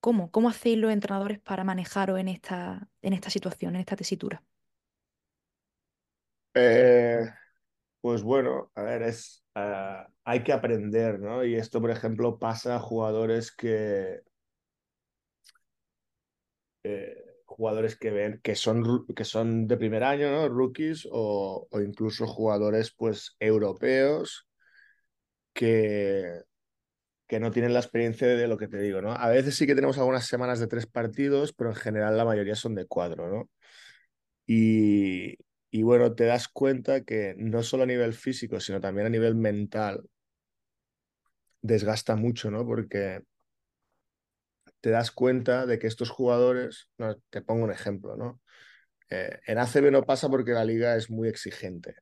¿cómo? 0.01 0.31
¿Cómo 0.31 0.49
hacéis 0.49 0.79
los 0.79 0.93
entrenadores 0.93 1.41
para 1.41 1.65
manejaros 1.65 2.19
en 2.19 2.29
esta, 2.29 2.89
en 3.03 3.13
esta 3.13 3.31
situación, 3.31 3.75
en 3.75 3.81
esta 3.81 3.97
tesitura? 3.97 4.43
Eh, 6.55 7.27
pues 8.01 8.23
bueno, 8.23 8.71
a 8.75 8.83
ver, 8.83 9.03
es, 9.03 9.44
uh, 9.57 10.11
hay 10.25 10.43
que 10.45 10.53
aprender, 10.53 11.21
¿no? 11.21 11.45
Y 11.45 11.55
esto, 11.57 11.81
por 11.81 11.91
ejemplo, 11.91 12.39
pasa 12.39 12.77
a 12.77 12.81
jugadores 12.81 13.53
que... 13.53 14.21
Eh, 16.83 17.17
jugadores 17.47 17.97
que 17.97 18.11
ven 18.11 18.41
que 18.43 18.57
son, 18.57 19.07
que 19.15 19.25
son 19.25 19.67
de 19.67 19.77
primer 19.77 20.03
año, 20.05 20.31
¿no? 20.31 20.49
Rookies 20.49 21.07
o, 21.11 21.69
o 21.71 21.81
incluso 21.81 22.27
jugadores 22.27 22.93
pues 22.97 23.37
europeos 23.39 24.47
que, 25.53 26.43
que 27.27 27.41
no 27.41 27.51
tienen 27.51 27.75
la 27.75 27.81
experiencia 27.81 28.29
de 28.29 28.49
lo 28.49 28.59
que 28.59 28.69
te 28.69 28.79
digo, 28.81 29.03
¿no? 29.03 29.13
A 29.13 29.29
veces 29.31 29.57
sí 29.57 29.67
que 29.67 29.75
tenemos 29.75 29.99
algunas 29.99 30.27
semanas 30.27 30.61
de 30.61 30.67
tres 30.67 30.87
partidos, 30.87 31.53
pero 31.53 31.71
en 31.71 31.77
general 31.77 32.17
la 32.17 32.25
mayoría 32.25 32.55
son 32.57 32.75
de 32.75 32.87
cuatro, 32.87 33.29
¿no? 33.31 33.51
Y, 34.47 35.37
y 35.75 35.83
bueno, 35.83 36.15
te 36.15 36.25
das 36.25 36.47
cuenta 36.47 37.03
que 37.03 37.35
no 37.37 37.65
solo 37.65 37.83
a 37.83 37.87
nivel 37.87 38.15
físico, 38.15 38.61
sino 38.61 38.81
también 38.81 39.09
a 39.09 39.11
nivel 39.11 39.35
mental 39.35 40.09
desgasta 41.63 42.15
mucho, 42.15 42.49
¿no? 42.49 42.65
Porque 42.65 43.23
te 44.81 44.91
das 44.91 45.11
cuenta 45.11 45.67
de 45.67 45.81
que 45.81 45.89
estos 45.89 46.11
jugadores, 46.11 46.89
no, 46.97 47.17
te 47.29 47.43
pongo 47.43 47.65
un 47.65 47.73
ejemplo, 47.73 48.17
¿no? 48.17 48.41
Eh, 49.11 49.41
en 49.49 49.59
ACB 49.59 49.91
no 49.91 50.05
pasa 50.05 50.29
porque 50.29 50.53
la 50.53 50.65
liga 50.65 50.95
es 50.95 51.11
muy 51.11 51.27
exigente. 51.27 51.97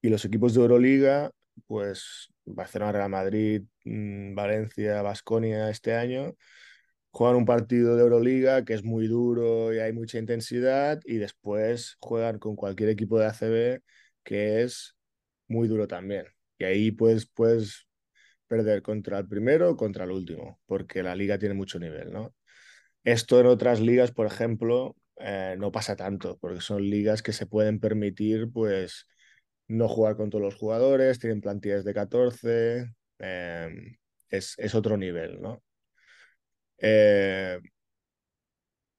Y 0.00 0.08
los 0.08 0.24
equipos 0.24 0.54
de 0.54 0.62
Euroliga, 0.62 1.30
pues 1.66 2.32
Barcelona, 2.46 2.92
Real 2.92 3.10
Madrid, 3.10 3.64
mmm, 3.84 4.34
Valencia, 4.34 5.02
Basconia 5.02 5.68
este 5.68 5.94
año, 5.94 6.34
juegan 7.16 7.36
un 7.36 7.46
partido 7.46 7.96
de 7.96 8.02
Euroliga 8.02 8.64
que 8.66 8.74
es 8.74 8.84
muy 8.84 9.06
duro 9.08 9.72
y 9.72 9.78
hay 9.78 9.92
mucha 9.94 10.18
intensidad 10.18 11.00
y 11.06 11.16
después 11.16 11.96
juegan 11.98 12.38
con 12.38 12.56
cualquier 12.56 12.90
equipo 12.90 13.18
de 13.18 13.26
ACB 13.26 13.82
que 14.22 14.62
es 14.62 14.96
muy 15.48 15.66
duro 15.66 15.88
también. 15.88 16.26
Y 16.58 16.64
ahí 16.64 16.90
pues, 16.90 17.26
pues 17.26 17.88
perder 18.48 18.82
contra 18.82 19.18
el 19.18 19.28
primero 19.28 19.70
o 19.70 19.76
contra 19.76 20.04
el 20.04 20.10
último, 20.10 20.60
porque 20.66 21.02
la 21.02 21.16
liga 21.16 21.38
tiene 21.38 21.54
mucho 21.54 21.78
nivel, 21.78 22.12
¿no? 22.12 22.34
Esto 23.04 23.40
en 23.40 23.46
otras 23.46 23.80
ligas, 23.80 24.12
por 24.12 24.26
ejemplo, 24.26 24.96
eh, 25.16 25.56
no 25.58 25.72
pasa 25.72 25.96
tanto, 25.96 26.38
porque 26.38 26.60
son 26.60 26.82
ligas 26.82 27.22
que 27.22 27.32
se 27.32 27.46
pueden 27.46 27.80
permitir, 27.80 28.50
pues, 28.52 29.06
no 29.68 29.88
jugar 29.88 30.16
con 30.16 30.30
todos 30.30 30.44
los 30.44 30.56
jugadores, 30.56 31.18
tienen 31.18 31.40
plantillas 31.40 31.84
de 31.84 31.94
14, 31.94 32.94
eh, 33.20 33.96
es, 34.28 34.54
es, 34.58 34.74
otro 34.74 34.96
nivel, 34.98 35.40
¿no? 35.40 35.62
Eh, 36.78 37.60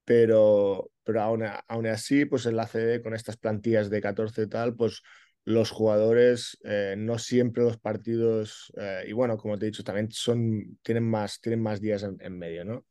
pero 0.05 0.91
pero 1.03 1.21
aún, 1.21 1.43
aún, 1.69 1.87
así, 1.87 2.25
pues 2.25 2.45
en 2.47 2.57
la 2.57 2.67
CD 2.67 3.01
con 3.01 3.13
estas 3.13 3.37
plantillas 3.37 3.89
de 3.89 4.01
14 4.01 4.41
y 4.43 4.47
tal, 4.47 4.75
pues 4.75 5.03
los 5.45 5.71
jugadores, 5.71 6.57
eh, 6.65 6.95
no 6.97 7.17
siempre 7.17 7.63
los 7.63 7.77
partidos, 7.77 8.73
eh, 8.77 9.05
y 9.07 9.13
bueno, 9.13 9.37
como 9.37 9.57
te 9.57 9.65
he 9.65 9.69
dicho, 9.69 9.85
también 9.85 10.11
son, 10.11 10.77
tienen, 10.81 11.09
más, 11.09 11.39
tienen 11.39 11.61
más 11.61 11.79
días 11.79 12.03
en, 12.03 12.37
medio, 12.37 12.65
¿no? 12.65 12.85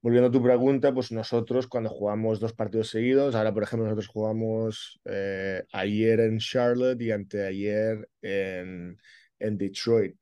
Volviendo 0.00 0.30
a 0.30 0.32
tu 0.32 0.42
pregunta, 0.42 0.92
pues 0.92 1.12
nosotros 1.12 1.68
cuando 1.68 1.90
jugamos 1.90 2.40
dos 2.40 2.54
partidos 2.54 2.88
seguidos, 2.88 3.36
ahora 3.36 3.54
por 3.54 3.62
ejemplo 3.62 3.84
nosotros 3.84 4.08
jugamos 4.08 5.00
ayer 5.72 6.18
en 6.18 6.38
Charlotte 6.38 7.00
y 7.00 7.12
anteayer 7.12 8.08
en, 8.20 8.98
en 9.38 9.58
Detroit. 9.58 10.16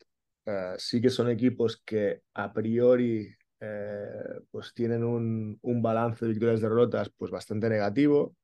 Uh, 0.46 0.74
sí 0.78 1.00
que 1.00 1.11
son 1.11 1.30
equipos 1.30 1.83
que 1.85 2.22
a 2.35 2.52
priori 2.52 3.35
pues 4.50 4.72
tienen 4.74 5.04
un, 5.04 5.58
un 5.62 5.82
balance 5.82 6.24
de 6.24 6.30
victorias-derrotas 6.32 7.10
pues 7.16 7.30
bastante 7.30 7.68
negativo, 7.68 8.36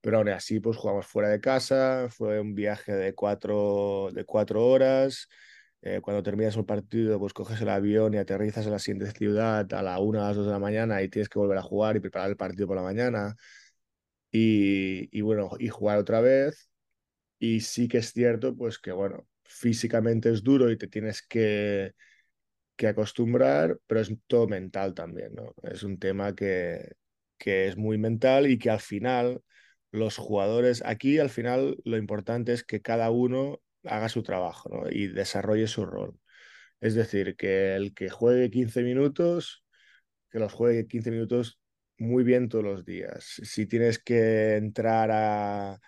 pero 0.00 0.18
aún 0.18 0.28
así 0.30 0.60
pues 0.60 0.76
jugamos 0.76 1.06
fuera 1.06 1.28
de 1.28 1.40
casa, 1.40 2.08
fue 2.10 2.40
un 2.40 2.54
viaje 2.54 2.92
de 2.94 3.14
cuatro, 3.14 4.10
de 4.12 4.24
cuatro 4.24 4.66
horas. 4.66 5.28
Eh, 5.82 6.00
cuando 6.02 6.22
terminas 6.22 6.56
el 6.56 6.64
partido, 6.66 7.18
pues 7.18 7.32
coges 7.32 7.60
el 7.62 7.68
avión 7.70 8.14
y 8.14 8.18
aterrizas 8.18 8.66
en 8.66 8.72
la 8.72 8.78
siguiente 8.78 9.12
ciudad 9.18 9.72
a 9.74 9.82
la 9.82 9.98
una, 10.00 10.24
a 10.24 10.28
las 10.28 10.36
dos 10.36 10.46
de 10.46 10.52
la 10.52 10.58
mañana 10.58 11.02
y 11.02 11.08
tienes 11.08 11.28
que 11.28 11.38
volver 11.38 11.58
a 11.58 11.62
jugar 11.62 11.96
y 11.96 12.00
preparar 12.00 12.30
el 12.30 12.36
partido 12.36 12.66
por 12.68 12.76
la 12.76 12.82
mañana. 12.82 13.36
Y, 14.32 15.08
y 15.16 15.22
bueno, 15.22 15.50
y 15.58 15.68
jugar 15.68 15.98
otra 15.98 16.20
vez. 16.20 16.70
Y 17.38 17.60
sí 17.60 17.88
que 17.88 17.98
es 17.98 18.12
cierto, 18.12 18.56
pues 18.56 18.78
que 18.78 18.92
bueno, 18.92 19.26
físicamente 19.44 20.30
es 20.32 20.42
duro 20.44 20.70
y 20.70 20.78
te 20.78 20.88
tienes 20.88 21.22
que, 21.22 21.94
que 22.80 22.88
acostumbrar, 22.88 23.78
pero 23.86 24.00
es 24.00 24.10
todo 24.26 24.48
mental 24.48 24.94
también, 24.94 25.34
¿no? 25.34 25.54
Es 25.64 25.82
un 25.82 25.98
tema 25.98 26.34
que, 26.34 26.94
que 27.36 27.68
es 27.68 27.76
muy 27.76 27.98
mental 27.98 28.46
y 28.50 28.58
que 28.58 28.70
al 28.70 28.80
final 28.80 29.42
los 29.90 30.16
jugadores, 30.16 30.82
aquí 30.86 31.18
al 31.18 31.28
final 31.28 31.76
lo 31.84 31.98
importante 31.98 32.54
es 32.54 32.64
que 32.64 32.80
cada 32.80 33.10
uno 33.10 33.60
haga 33.84 34.08
su 34.08 34.22
trabajo 34.22 34.70
¿no? 34.70 34.90
y 34.90 35.08
desarrolle 35.08 35.66
su 35.66 35.84
rol. 35.84 36.18
Es 36.80 36.94
decir, 36.94 37.36
que 37.36 37.76
el 37.76 37.92
que 37.94 38.08
juegue 38.08 38.50
15 38.50 38.82
minutos, 38.82 39.62
que 40.30 40.38
los 40.38 40.52
juegue 40.54 40.86
15 40.86 41.10
minutos 41.10 41.60
muy 41.98 42.24
bien 42.24 42.48
todos 42.48 42.64
los 42.64 42.86
días. 42.86 43.24
Si 43.44 43.66
tienes 43.66 43.98
que 43.98 44.56
entrar 44.56 45.10
a... 45.12 45.78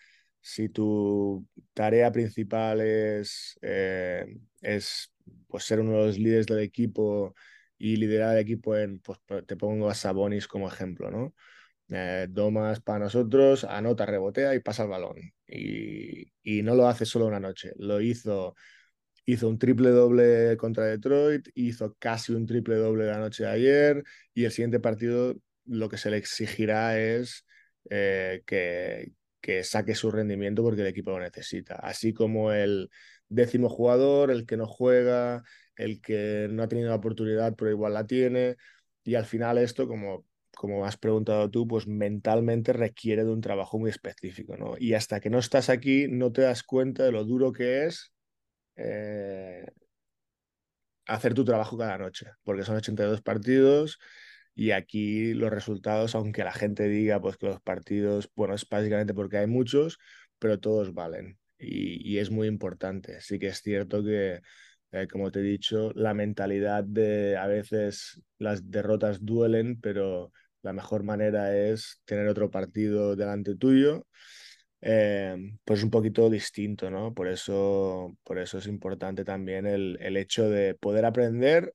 Si 0.42 0.68
tu 0.68 1.46
tarea 1.72 2.12
principal 2.12 2.80
es, 2.82 3.58
eh, 3.62 4.26
es 4.60 5.11
pues, 5.48 5.64
ser 5.64 5.80
uno 5.80 5.92
de 5.92 6.06
los 6.06 6.18
líderes 6.18 6.46
del 6.46 6.60
equipo 6.60 7.34
y 7.78 7.96
liderar 7.96 8.36
el 8.36 8.42
equipo 8.42 8.76
en, 8.76 9.00
pues 9.00 9.18
te 9.46 9.56
pongo 9.56 9.90
a 9.90 9.94
Sabonis 9.94 10.46
como 10.46 10.68
ejemplo, 10.68 11.10
¿no? 11.10 11.34
Eh, 11.90 12.26
Domas 12.30 12.80
para 12.80 13.00
nosotros, 13.00 13.64
anota, 13.64 14.06
rebotea 14.06 14.54
y 14.54 14.60
pasa 14.60 14.84
el 14.84 14.88
balón. 14.90 15.16
Y, 15.46 16.32
y, 16.42 16.62
no 16.62 16.74
lo 16.74 16.88
hace 16.88 17.04
solo 17.04 17.26
una 17.26 17.40
noche, 17.40 17.72
lo 17.76 18.00
hizo, 18.00 18.54
hizo 19.26 19.48
un 19.48 19.58
triple 19.58 19.90
doble 19.90 20.56
contra 20.56 20.86
Detroit, 20.86 21.48
hizo 21.54 21.94
casi 21.98 22.32
un 22.32 22.46
triple 22.46 22.76
doble 22.76 23.06
la 23.06 23.18
noche 23.18 23.44
de 23.44 23.50
ayer 23.50 24.04
y 24.34 24.44
el 24.44 24.52
siguiente 24.52 24.80
partido 24.80 25.34
lo 25.66 25.88
que 25.88 25.98
se 25.98 26.10
le 26.10 26.16
exigirá 26.18 26.98
es 26.98 27.44
eh, 27.90 28.42
que, 28.46 29.12
que 29.40 29.64
saque 29.64 29.94
su 29.94 30.10
rendimiento 30.10 30.62
porque 30.62 30.82
el 30.82 30.88
equipo 30.88 31.10
lo 31.10 31.20
necesita. 31.20 31.76
Así 31.76 32.12
como 32.14 32.52
el 32.52 32.90
décimo 33.34 33.68
jugador, 33.68 34.30
el 34.30 34.46
que 34.46 34.56
no 34.56 34.66
juega, 34.66 35.42
el 35.76 36.00
que 36.00 36.48
no 36.50 36.62
ha 36.62 36.68
tenido 36.68 36.90
la 36.90 36.96
oportunidad 36.96 37.54
pero 37.56 37.70
igual 37.70 37.94
la 37.94 38.06
tiene. 38.06 38.56
Y 39.04 39.14
al 39.16 39.26
final 39.26 39.58
esto, 39.58 39.88
como 39.88 40.24
como 40.54 40.84
has 40.86 40.96
preguntado 40.96 41.50
tú, 41.50 41.66
pues 41.66 41.86
mentalmente 41.86 42.72
requiere 42.72 43.24
de 43.24 43.30
un 43.30 43.40
trabajo 43.40 43.78
muy 43.78 43.90
específico, 43.90 44.56
¿no? 44.56 44.74
Y 44.78 44.94
hasta 44.94 45.20
que 45.20 45.30
no 45.30 45.38
estás 45.38 45.68
aquí 45.70 46.06
no 46.08 46.32
te 46.32 46.42
das 46.42 46.62
cuenta 46.62 47.04
de 47.04 47.12
lo 47.12 47.24
duro 47.24 47.52
que 47.52 47.86
es 47.86 48.12
eh, 48.76 49.66
hacer 51.06 51.34
tu 51.34 51.44
trabajo 51.44 51.76
cada 51.78 51.98
noche, 51.98 52.26
porque 52.42 52.64
son 52.64 52.76
82 52.76 53.22
partidos 53.22 53.98
y 54.54 54.72
aquí 54.72 55.34
los 55.34 55.50
resultados, 55.50 56.14
aunque 56.14 56.44
la 56.44 56.52
gente 56.52 56.88
diga 56.88 57.20
pues 57.20 57.36
que 57.36 57.46
los 57.46 57.60
partidos, 57.60 58.30
bueno, 58.34 58.54
es 58.54 58.68
básicamente 58.68 59.14
porque 59.14 59.38
hay 59.38 59.46
muchos, 59.46 59.98
pero 60.38 60.60
todos 60.60 60.94
valen 60.94 61.38
y, 61.62 62.14
y 62.14 62.18
es 62.18 62.30
muy 62.30 62.48
importante. 62.48 63.20
Sí 63.20 63.38
que 63.38 63.48
es 63.48 63.62
cierto 63.62 64.02
que 64.02 64.40
eh, 64.92 65.08
como 65.08 65.30
te 65.32 65.40
he 65.40 65.42
dicho, 65.42 65.90
la 65.94 66.12
mentalidad 66.14 66.84
de 66.84 67.36
a 67.38 67.46
veces 67.46 68.22
las 68.38 68.70
derrotas 68.70 69.24
duelen, 69.24 69.80
pero 69.80 70.32
la 70.62 70.74
mejor 70.74 71.02
manera 71.02 71.56
es 71.56 72.00
tener 72.04 72.28
otro 72.28 72.50
partido 72.50 73.16
delante 73.16 73.56
tuyo, 73.56 74.06
eh, 74.82 75.36
pues 75.64 75.82
un 75.82 75.90
poquito 75.90 76.28
distinto, 76.28 76.90
¿no? 76.90 77.14
Por 77.14 77.28
eso, 77.28 78.14
por 78.22 78.38
eso 78.38 78.58
es 78.58 78.66
importante 78.66 79.24
también 79.24 79.66
el, 79.66 79.96
el 80.00 80.16
hecho 80.18 80.50
de 80.50 80.74
poder 80.74 81.06
aprender 81.06 81.72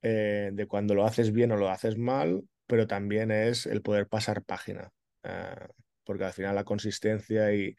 eh, 0.00 0.50
de 0.52 0.66
cuando 0.66 0.94
lo 0.94 1.04
haces 1.04 1.30
bien 1.32 1.52
o 1.52 1.56
lo 1.56 1.68
haces 1.68 1.98
mal, 1.98 2.42
pero 2.66 2.86
también 2.86 3.30
es 3.30 3.66
el 3.66 3.82
poder 3.82 4.08
pasar 4.08 4.44
página, 4.44 4.90
eh, 5.24 5.54
porque 6.04 6.24
al 6.24 6.32
final 6.32 6.54
la 6.54 6.64
consistencia 6.64 7.52
y, 7.54 7.76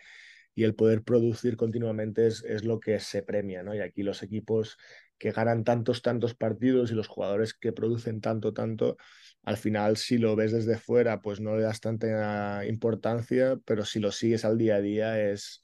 y 0.59 0.65
el 0.65 0.75
poder 0.75 1.03
producir 1.03 1.55
continuamente 1.55 2.27
es, 2.27 2.65
lo 2.65 2.81
que 2.81 2.99
se 2.99 3.23
premia, 3.23 3.63
¿no? 3.63 3.73
Y 3.73 3.79
aquí 3.79 4.03
los 4.03 4.23
equipos 4.23 4.77
que 5.17 5.31
ganan 5.31 5.63
tantos, 5.63 6.01
tantos 6.01 6.35
partidos 6.35 6.91
y 6.91 6.95
los 6.95 7.07
jugadores 7.07 7.53
que 7.53 7.71
producen 7.71 8.19
tanto, 8.19 8.51
tanto, 8.51 8.97
al 9.43 9.55
final 9.55 9.95
si 9.95 10.17
lo 10.17 10.35
ves 10.35 10.51
desde 10.51 10.77
fuera, 10.77 11.21
pues 11.21 11.39
no 11.39 11.55
le 11.55 11.61
das 11.61 11.79
tanta 11.79 12.65
importancia, 12.65 13.57
pero 13.63 13.85
si 13.85 14.01
lo 14.01 14.11
sigues 14.11 14.43
al 14.43 14.57
día 14.57 14.75
a 14.75 14.81
día 14.81 15.31
es, 15.31 15.63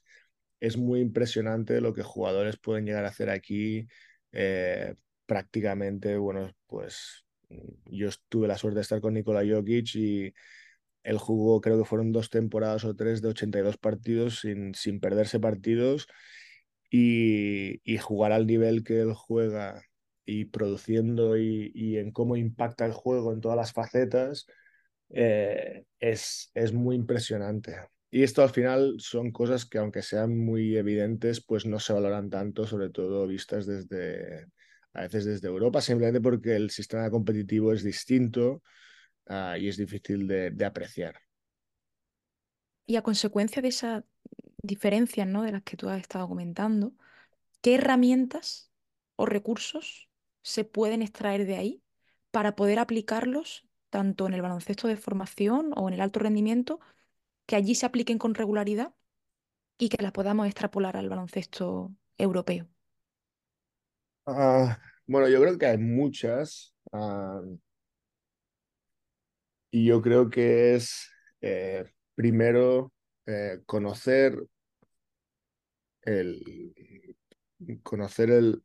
es 0.60 0.78
muy 0.78 1.00
impresionante 1.00 1.82
lo 1.82 1.92
que 1.92 2.02
jugadores 2.02 2.56
pueden 2.56 2.86
llegar 2.86 3.04
a 3.04 3.08
hacer 3.08 3.28
aquí. 3.28 3.86
Eh, 4.32 4.94
prácticamente, 5.26 6.16
bueno, 6.16 6.50
pues 6.66 7.26
yo 7.84 8.08
tuve 8.30 8.48
la 8.48 8.56
suerte 8.56 8.76
de 8.76 8.82
estar 8.82 9.02
con 9.02 9.12
Nikola 9.12 9.42
Jokic 9.46 9.94
y 9.96 10.32
él 11.06 11.18
jugó, 11.18 11.60
creo 11.60 11.78
que 11.78 11.84
fueron 11.84 12.10
dos 12.10 12.30
temporadas 12.30 12.84
o 12.84 12.96
tres 12.96 13.22
de 13.22 13.28
82 13.28 13.78
partidos 13.78 14.40
sin, 14.40 14.74
sin 14.74 14.98
perderse 14.98 15.38
partidos 15.38 16.08
y, 16.90 17.80
y 17.84 17.98
jugar 17.98 18.32
al 18.32 18.46
nivel 18.46 18.82
que 18.82 19.00
él 19.00 19.12
juega 19.14 19.82
y 20.24 20.46
produciendo 20.46 21.38
y, 21.38 21.70
y, 21.76 21.98
en 21.98 22.10
cómo 22.10 22.36
impacta 22.36 22.84
el 22.84 22.92
juego 22.92 23.32
en 23.32 23.40
todas 23.40 23.56
las 23.56 23.72
facetas, 23.72 24.46
eh, 25.10 25.84
es, 26.00 26.50
es 26.54 26.72
muy 26.72 26.96
impresionante. 26.96 27.76
Y 28.10 28.24
esto 28.24 28.42
al 28.42 28.50
final 28.50 28.96
son 28.98 29.30
cosas 29.30 29.64
que 29.64 29.78
aunque 29.78 30.02
sean 30.02 30.36
muy 30.36 30.76
evidentes, 30.76 31.40
pues 31.40 31.66
no 31.66 31.78
se 31.78 31.92
valoran 31.92 32.30
tanto, 32.30 32.66
sobre 32.66 32.90
todo 32.90 33.28
vistas 33.28 33.66
desde, 33.66 34.46
a 34.92 35.02
veces 35.02 35.24
desde 35.24 35.46
Europa, 35.46 35.80
simplemente 35.80 36.20
porque 36.20 36.56
el 36.56 36.70
sistema 36.70 37.08
competitivo 37.10 37.72
es 37.72 37.84
distinto 37.84 38.60
uh, 39.28 39.56
y 39.58 39.68
es 39.68 39.76
difícil 39.76 40.26
de, 40.26 40.50
de, 40.50 40.64
apreciar. 40.64 41.20
Y 42.86 42.96
a 42.96 43.02
consecuencia 43.02 43.62
de 43.62 43.68
esas 43.68 44.04
diferencias 44.62 45.26
¿no? 45.26 45.42
de 45.42 45.52
las 45.52 45.62
que 45.62 45.76
tú 45.76 45.88
has 45.88 46.00
estado 46.00 46.28
comentando, 46.28 46.92
¿qué 47.60 47.76
herramientas 47.76 48.70
o 49.16 49.26
recursos 49.26 50.08
se 50.42 50.64
pueden 50.64 51.02
extraer 51.02 51.46
de 51.46 51.56
ahí 51.56 51.82
para 52.30 52.54
poder 52.54 52.78
aplicarlos 52.78 53.66
tanto 53.90 54.26
en 54.26 54.34
el 54.34 54.42
baloncesto 54.42 54.88
de 54.88 54.96
formación 54.96 55.72
o 55.76 55.88
en 55.88 55.94
el 55.94 56.00
alto 56.00 56.20
rendimiento, 56.20 56.80
que 57.46 57.56
allí 57.56 57.74
se 57.74 57.86
apliquen 57.86 58.18
con 58.18 58.34
regularidad 58.34 58.94
y 59.78 59.88
que 59.88 60.02
las 60.02 60.12
podamos 60.12 60.46
extrapolar 60.46 60.96
al 60.96 61.08
baloncesto 61.08 61.94
europeo? 62.18 62.68
Uh, 64.26 64.68
bueno, 65.06 65.28
yo 65.28 65.40
creo 65.40 65.56
que 65.56 65.66
hay 65.66 65.78
muchas. 65.78 66.74
Uh, 66.92 67.58
y 69.76 69.84
yo 69.84 70.00
creo 70.00 70.30
que 70.30 70.74
es 70.74 71.10
eh, 71.42 71.84
primero 72.14 72.94
eh, 73.26 73.60
conocer 73.66 74.34
el 76.00 77.14
conocer 77.82 78.30
el, 78.30 78.62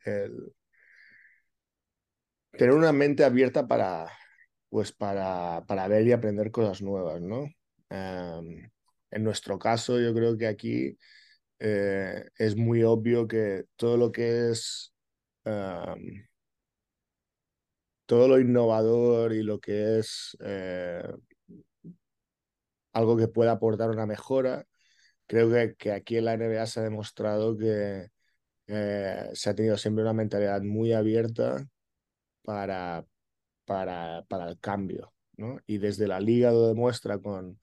tener 2.54 2.74
una 2.74 2.94
mente 2.94 3.26
abierta 3.26 3.68
para 3.68 4.10
pues 4.70 4.94
para, 4.94 5.66
para 5.68 5.90
ver 5.90 6.08
y 6.08 6.14
aprender 6.14 6.50
cosas 6.50 6.82
nuevas, 6.82 7.22
¿no? 7.22 7.42
Um, 7.90 8.70
en 9.12 9.24
nuestro 9.24 9.60
caso, 9.60 10.00
yo 10.00 10.14
creo 10.14 10.38
que 10.38 10.48
aquí 10.48 10.98
eh, 11.60 12.24
es 12.38 12.56
muy 12.56 12.84
obvio 12.84 13.28
que 13.28 13.66
todo 13.76 13.98
lo 13.98 14.14
que 14.14 14.52
es 14.52 14.94
um, 15.44 16.24
todo 18.12 18.28
lo 18.28 18.42
innovador 18.42 19.32
y 19.32 19.42
lo 19.42 19.62
que 19.62 20.00
es 20.00 20.36
eh, 20.42 21.02
algo 22.92 23.16
que 23.16 23.30
pueda 23.30 23.54
aportar 23.54 23.90
una 23.90 24.06
mejora. 24.06 24.66
Creo 25.28 25.50
que, 25.50 25.76
que, 25.78 25.94
aquí 25.94 26.18
en 26.18 26.26
la 26.26 26.34
NBA 26.34 26.66
se 26.66 26.82
ha 26.82 26.84
demostrado 26.84 27.58
que 27.58 28.10
eh, 28.68 29.30
se 29.34 29.50
ha 29.50 29.56
tenido 29.56 29.78
siempre 29.78 30.04
una 30.04 30.12
mentalidad 30.12 30.62
muy 30.62 30.92
abierta 30.92 31.66
para, 32.42 33.06
para, 33.64 34.26
para 34.28 34.50
el 34.50 34.60
cambio. 34.60 35.14
¿no? 35.38 35.60
Y 35.66 35.78
desde 35.78 36.06
la 36.06 36.20
liga 36.20 36.52
lo 36.52 36.68
demuestra 36.68 37.18
con 37.18 37.62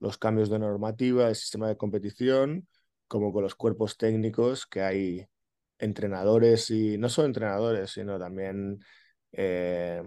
los 0.00 0.18
cambios 0.18 0.50
de 0.50 0.58
normativa, 0.58 1.28
el 1.28 1.36
sistema 1.36 1.68
de 1.68 1.76
competición, 1.76 2.66
como 3.06 3.32
con 3.32 3.44
los 3.44 3.54
cuerpos 3.54 3.96
técnicos, 3.96 4.66
que 4.66 4.82
hay 4.82 5.28
entrenadores 5.78 6.70
y 6.70 6.98
no 6.98 7.08
solo 7.08 7.28
entrenadores, 7.28 7.92
sino 7.92 8.18
también 8.18 8.80
eh, 9.32 10.02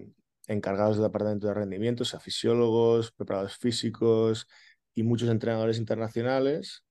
encargados 0.48 0.98
del 0.98 1.06
departamento 1.06 1.48
de 1.48 1.54
rendimiento, 1.54 2.04
o 2.04 2.06
sea, 2.06 2.20
fisiólogos, 2.20 3.12
preparadores 3.12 3.58
físicos 3.58 4.48
y 4.96 5.04
muchos 5.04 5.30
entrenadores 5.30 5.78
internacionales 5.78 6.84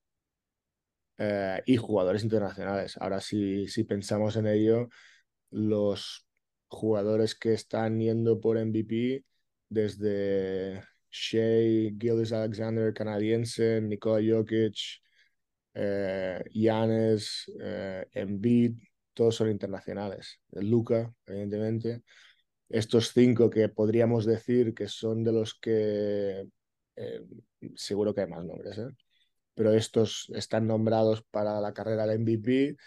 eh, 1.17 1.61
y 1.65 1.77
jugadores 1.77 2.23
internacionales. 2.23 2.97
Ahora, 2.99 3.21
si, 3.21 3.67
si 3.67 3.83
pensamos 3.83 4.35
en 4.37 4.47
ello, 4.47 4.89
los 5.51 6.25
jugadores 6.67 7.35
que 7.35 7.53
están 7.53 7.99
yendo 7.99 8.39
por 8.39 8.57
MVP 8.57 9.25
desde, 9.69 10.83
Shea, 11.11 11.91
Gillis 11.99 12.31
Alexander, 12.31 12.93
canadiense, 12.93 13.81
Nikola 13.81 14.21
Jokic, 14.23 15.01
eh, 15.73 16.43
Giannis, 16.53 17.51
eh, 17.59 18.05
Embiid, 18.13 18.77
todos 19.19 19.35
son 19.35 19.51
internacionales. 19.51 20.39
Luca, 20.53 21.13
evidentemente. 21.25 22.03
Estos 22.69 23.11
cinco 23.11 23.49
que 23.49 23.67
podríamos 23.67 24.25
decir 24.25 24.73
que 24.73 24.87
son 24.87 25.25
de 25.25 25.33
los 25.33 25.55
que 25.59 26.47
eh, 26.95 27.21
seguro 27.75 28.15
que 28.15 28.21
hay 28.21 28.27
más 28.27 28.45
nombres, 28.45 28.77
¿eh? 28.77 28.87
pero 29.53 29.73
estos 29.73 30.31
están 30.33 30.67
nombrados 30.67 31.21
para 31.31 31.59
la 31.59 31.73
carrera 31.73 32.07
del 32.07 32.21
MVP, 32.21 32.77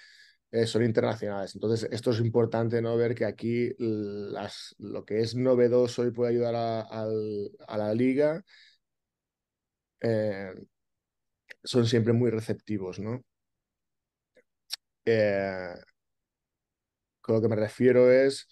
eh, 0.53 0.67
son 0.67 0.83
internacionales. 0.85 1.55
Entonces, 1.55 1.87
esto 1.93 2.13
es 2.13 2.21
importante 2.21 2.81
no 2.81 2.97
ver 2.97 3.15
que 3.15 3.27
aquí 3.27 3.75
lo 3.79 5.05
que 5.05 5.21
es 5.21 5.35
novedoso 5.35 6.07
y 6.07 6.13
puede 6.13 6.31
ayudar 6.31 6.55
a, 6.55 6.81
a 6.81 7.77
la 7.77 7.93
liga 7.95 8.43
eh, 10.01 10.53
son 11.65 11.87
siempre 11.87 12.13
muy 12.13 12.31
receptivos, 12.31 12.99
¿no? 13.01 13.25
Con 17.23 17.37
lo 17.37 17.43
que 17.43 17.49
me 17.49 17.57
refiero 17.57 18.13
es 18.13 18.49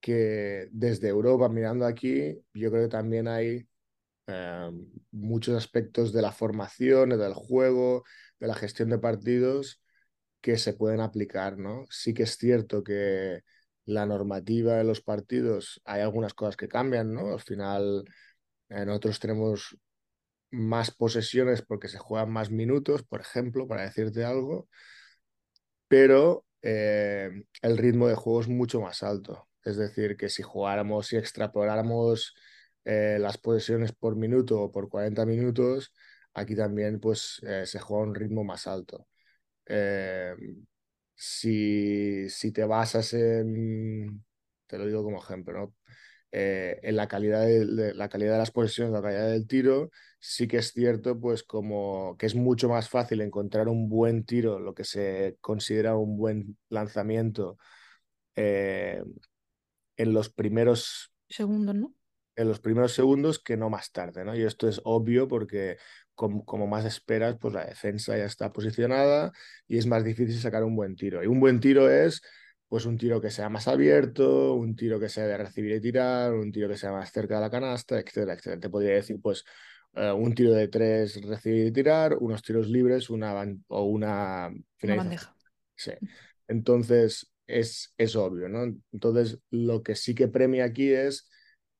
que 0.00 0.68
desde 0.72 1.08
Europa, 1.08 1.48
mirando 1.48 1.86
aquí, 1.86 2.38
yo 2.54 2.70
creo 2.70 2.84
que 2.84 2.88
también 2.90 3.28
hay 3.28 3.66
muchos 5.10 5.56
aspectos 5.56 6.12
de 6.12 6.22
la 6.22 6.32
formación, 6.32 7.10
del 7.10 7.34
juego, 7.34 8.04
de 8.38 8.46
la 8.46 8.54
gestión 8.54 8.90
de 8.90 8.98
partidos 8.98 9.82
que 10.40 10.56
se 10.56 10.72
pueden 10.74 11.00
aplicar, 11.00 11.58
¿no? 11.58 11.84
Sí 11.90 12.14
que 12.14 12.24
es 12.24 12.36
cierto 12.36 12.82
que 12.82 13.42
la 13.84 14.06
normativa 14.06 14.74
de 14.74 14.84
los 14.84 15.00
partidos, 15.00 15.80
hay 15.84 16.00
algunas 16.02 16.34
cosas 16.34 16.56
que 16.56 16.68
cambian, 16.68 17.12
¿no? 17.12 17.32
Al 17.32 17.40
final, 17.40 18.04
eh, 18.68 18.84
nosotros 18.86 19.20
tenemos 19.20 19.76
más 20.50 20.90
posesiones 20.90 21.62
porque 21.62 21.88
se 21.88 21.98
juegan 21.98 22.30
más 22.32 22.50
minutos, 22.50 23.02
por 23.04 23.20
ejemplo, 23.20 23.66
para 23.68 23.82
decirte 23.82 24.24
algo, 24.24 24.68
pero 25.88 26.44
eh, 26.62 27.30
el 27.62 27.78
ritmo 27.78 28.08
de 28.08 28.14
juego 28.14 28.40
es 28.40 28.48
mucho 28.48 28.80
más 28.80 29.02
alto. 29.02 29.48
Es 29.64 29.76
decir, 29.76 30.16
que 30.16 30.28
si 30.28 30.42
jugáramos, 30.42 31.08
si 31.08 31.16
extrapoláramos 31.16 32.34
eh, 32.84 33.18
las 33.20 33.38
posesiones 33.38 33.92
por 33.92 34.16
minuto 34.16 34.60
o 34.60 34.72
por 34.72 34.88
40 34.88 35.26
minutos, 35.26 35.92
aquí 36.34 36.56
también 36.56 37.00
pues 37.00 37.40
eh, 37.46 37.66
se 37.66 37.78
juega 37.80 38.04
a 38.04 38.06
un 38.08 38.14
ritmo 38.14 38.44
más 38.44 38.66
alto. 38.66 39.06
Si, 41.14 42.28
si, 42.30 42.50
te 42.52 42.64
basas 42.64 43.12
en, 43.12 44.24
te 44.66 44.78
lo 44.78 44.86
digo 44.86 45.04
como 45.04 45.18
ejemplo, 45.22 45.52
¿no? 45.52 45.74
En 46.32 46.96
la 46.96 47.08
calidad 47.08 47.44
de, 47.44 47.94
la 47.94 48.08
calidad 48.08 48.32
de 48.32 48.38
las 48.38 48.50
posesiones, 48.50 48.92
la 48.92 49.02
calidad 49.02 49.30
del 49.30 49.46
tiro, 49.46 49.90
sí 50.18 50.46
que 50.46 50.58
es 50.58 50.72
cierto, 50.72 51.18
pues 51.18 51.42
como 51.42 52.16
que 52.18 52.26
es 52.26 52.34
mucho 52.34 52.68
más 52.68 52.88
fácil 52.88 53.20
encontrar 53.20 53.68
un 53.68 53.88
buen 53.88 54.24
tiro, 54.24 54.58
lo 54.58 54.74
que 54.74 54.84
se 54.84 55.36
considera 55.40 55.96
un 55.96 56.16
buen 56.16 56.56
lanzamiento 56.68 57.58
en 58.36 59.04
los 59.96 60.30
primeros 60.30 61.12
segundos, 61.28 61.74
¿no? 61.74 61.94
en 62.40 62.48
los 62.48 62.60
primeros 62.60 62.92
segundos 62.94 63.38
que 63.38 63.56
no 63.56 63.68
más 63.68 63.92
tarde, 63.92 64.24
¿no? 64.24 64.34
Y 64.34 64.42
esto 64.42 64.66
es 64.66 64.80
obvio 64.84 65.28
porque 65.28 65.76
como, 66.14 66.66
más 66.66 66.84
esperas, 66.84 67.36
pues 67.38 67.54
la 67.54 67.64
defensa 67.64 68.16
ya 68.16 68.24
está 68.24 68.52
posicionada 68.52 69.32
y 69.68 69.78
es 69.78 69.86
más 69.86 70.04
difícil 70.04 70.38
sacar 70.38 70.64
un 70.64 70.76
buen 70.76 70.96
tiro. 70.96 71.22
Y 71.22 71.26
un 71.26 71.40
buen 71.40 71.60
tiro 71.60 71.90
es 71.90 72.22
pues 72.70 72.86
un 72.86 72.96
tiro 72.96 73.20
que 73.20 73.32
sea 73.32 73.48
más 73.48 73.66
abierto, 73.66 74.54
un 74.54 74.76
tiro 74.76 75.00
que 75.00 75.08
sea 75.08 75.26
de 75.26 75.36
recibir 75.36 75.72
y 75.72 75.80
tirar, 75.80 76.32
un 76.32 76.52
tiro 76.52 76.68
que 76.68 76.76
sea 76.76 76.92
más 76.92 77.10
cerca 77.10 77.34
de 77.34 77.40
la 77.40 77.50
canasta, 77.50 77.98
etcétera, 77.98 78.34
etcétera. 78.34 78.60
Te 78.60 78.70
podría 78.70 78.94
decir, 78.94 79.20
pues, 79.20 79.44
eh, 79.94 80.12
un 80.12 80.32
tiro 80.36 80.52
de 80.52 80.68
tres, 80.68 81.20
recibir 81.20 81.66
y 81.66 81.72
tirar, 81.72 82.16
unos 82.20 82.42
tiros 82.42 82.68
libres, 82.68 83.10
una 83.10 83.34
o 83.66 83.84
una, 83.86 84.52
una 84.84 84.94
bandeja. 84.94 85.34
Sí. 85.74 85.90
Entonces, 86.46 87.32
es, 87.48 87.92
es 87.98 88.14
obvio, 88.14 88.48
¿no? 88.48 88.72
Entonces, 88.92 89.40
lo 89.50 89.82
que 89.82 89.96
sí 89.96 90.14
que 90.14 90.28
premia 90.28 90.66
aquí 90.66 90.92
es 90.92 91.28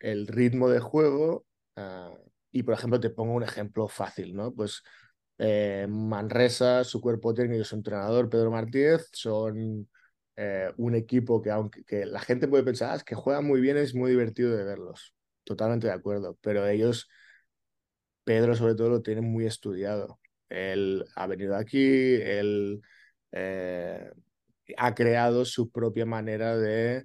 el 0.01 0.27
ritmo 0.27 0.69
de 0.69 0.81
juego. 0.81 1.47
Ah, 1.77 2.13
y, 2.51 2.65
por 2.65 2.75
ejemplo, 2.75 2.99
te 2.99 3.11
pongo 3.11 3.35
un 3.35 3.45
ejemplo 3.45 3.87
fácil, 3.87 4.35
¿no? 4.35 4.53
Pues 4.53 4.83
eh, 5.39 5.87
Manresa, 5.89 6.83
su 6.83 7.01
cuerpo 7.01 7.33
técnico 7.33 7.63
y 7.63 7.65
su 7.65 7.77
entrenador, 7.77 8.29
Pedro 8.29 8.51
Martínez, 8.51 9.09
son 9.13 9.89
eh, 10.43 10.73
un 10.79 10.95
equipo 10.95 11.43
que, 11.43 11.51
aunque 11.51 11.85
que 11.85 12.07
la 12.07 12.19
gente 12.19 12.49
puede 12.49 12.65
pensar, 12.65 12.93
ah, 12.93 12.97
es 12.97 13.05
que 13.05 13.15
juegan 13.15 13.45
muy 13.45 13.61
bien, 13.61 13.77
es 13.77 13.95
muy 13.95 14.11
divertido 14.11 14.57
de 14.57 14.65
verlos. 14.65 15.15
Totalmente 15.45 15.87
de 15.87 15.93
acuerdo, 15.93 16.39
pero 16.41 16.67
ellos, 16.67 17.11
Pedro 18.25 18.55
sobre 18.55 18.75
todo, 18.75 18.89
lo 18.89 19.03
tienen 19.03 19.25
muy 19.31 19.45
estudiado. 19.45 20.19
Él 20.49 21.05
ha 21.15 21.27
venido 21.27 21.57
aquí, 21.57 22.15
él 22.15 22.81
eh, 23.33 24.11
ha 24.79 24.95
creado 24.95 25.45
su 25.45 25.71
propia 25.71 26.07
manera 26.07 26.57
de 26.57 27.05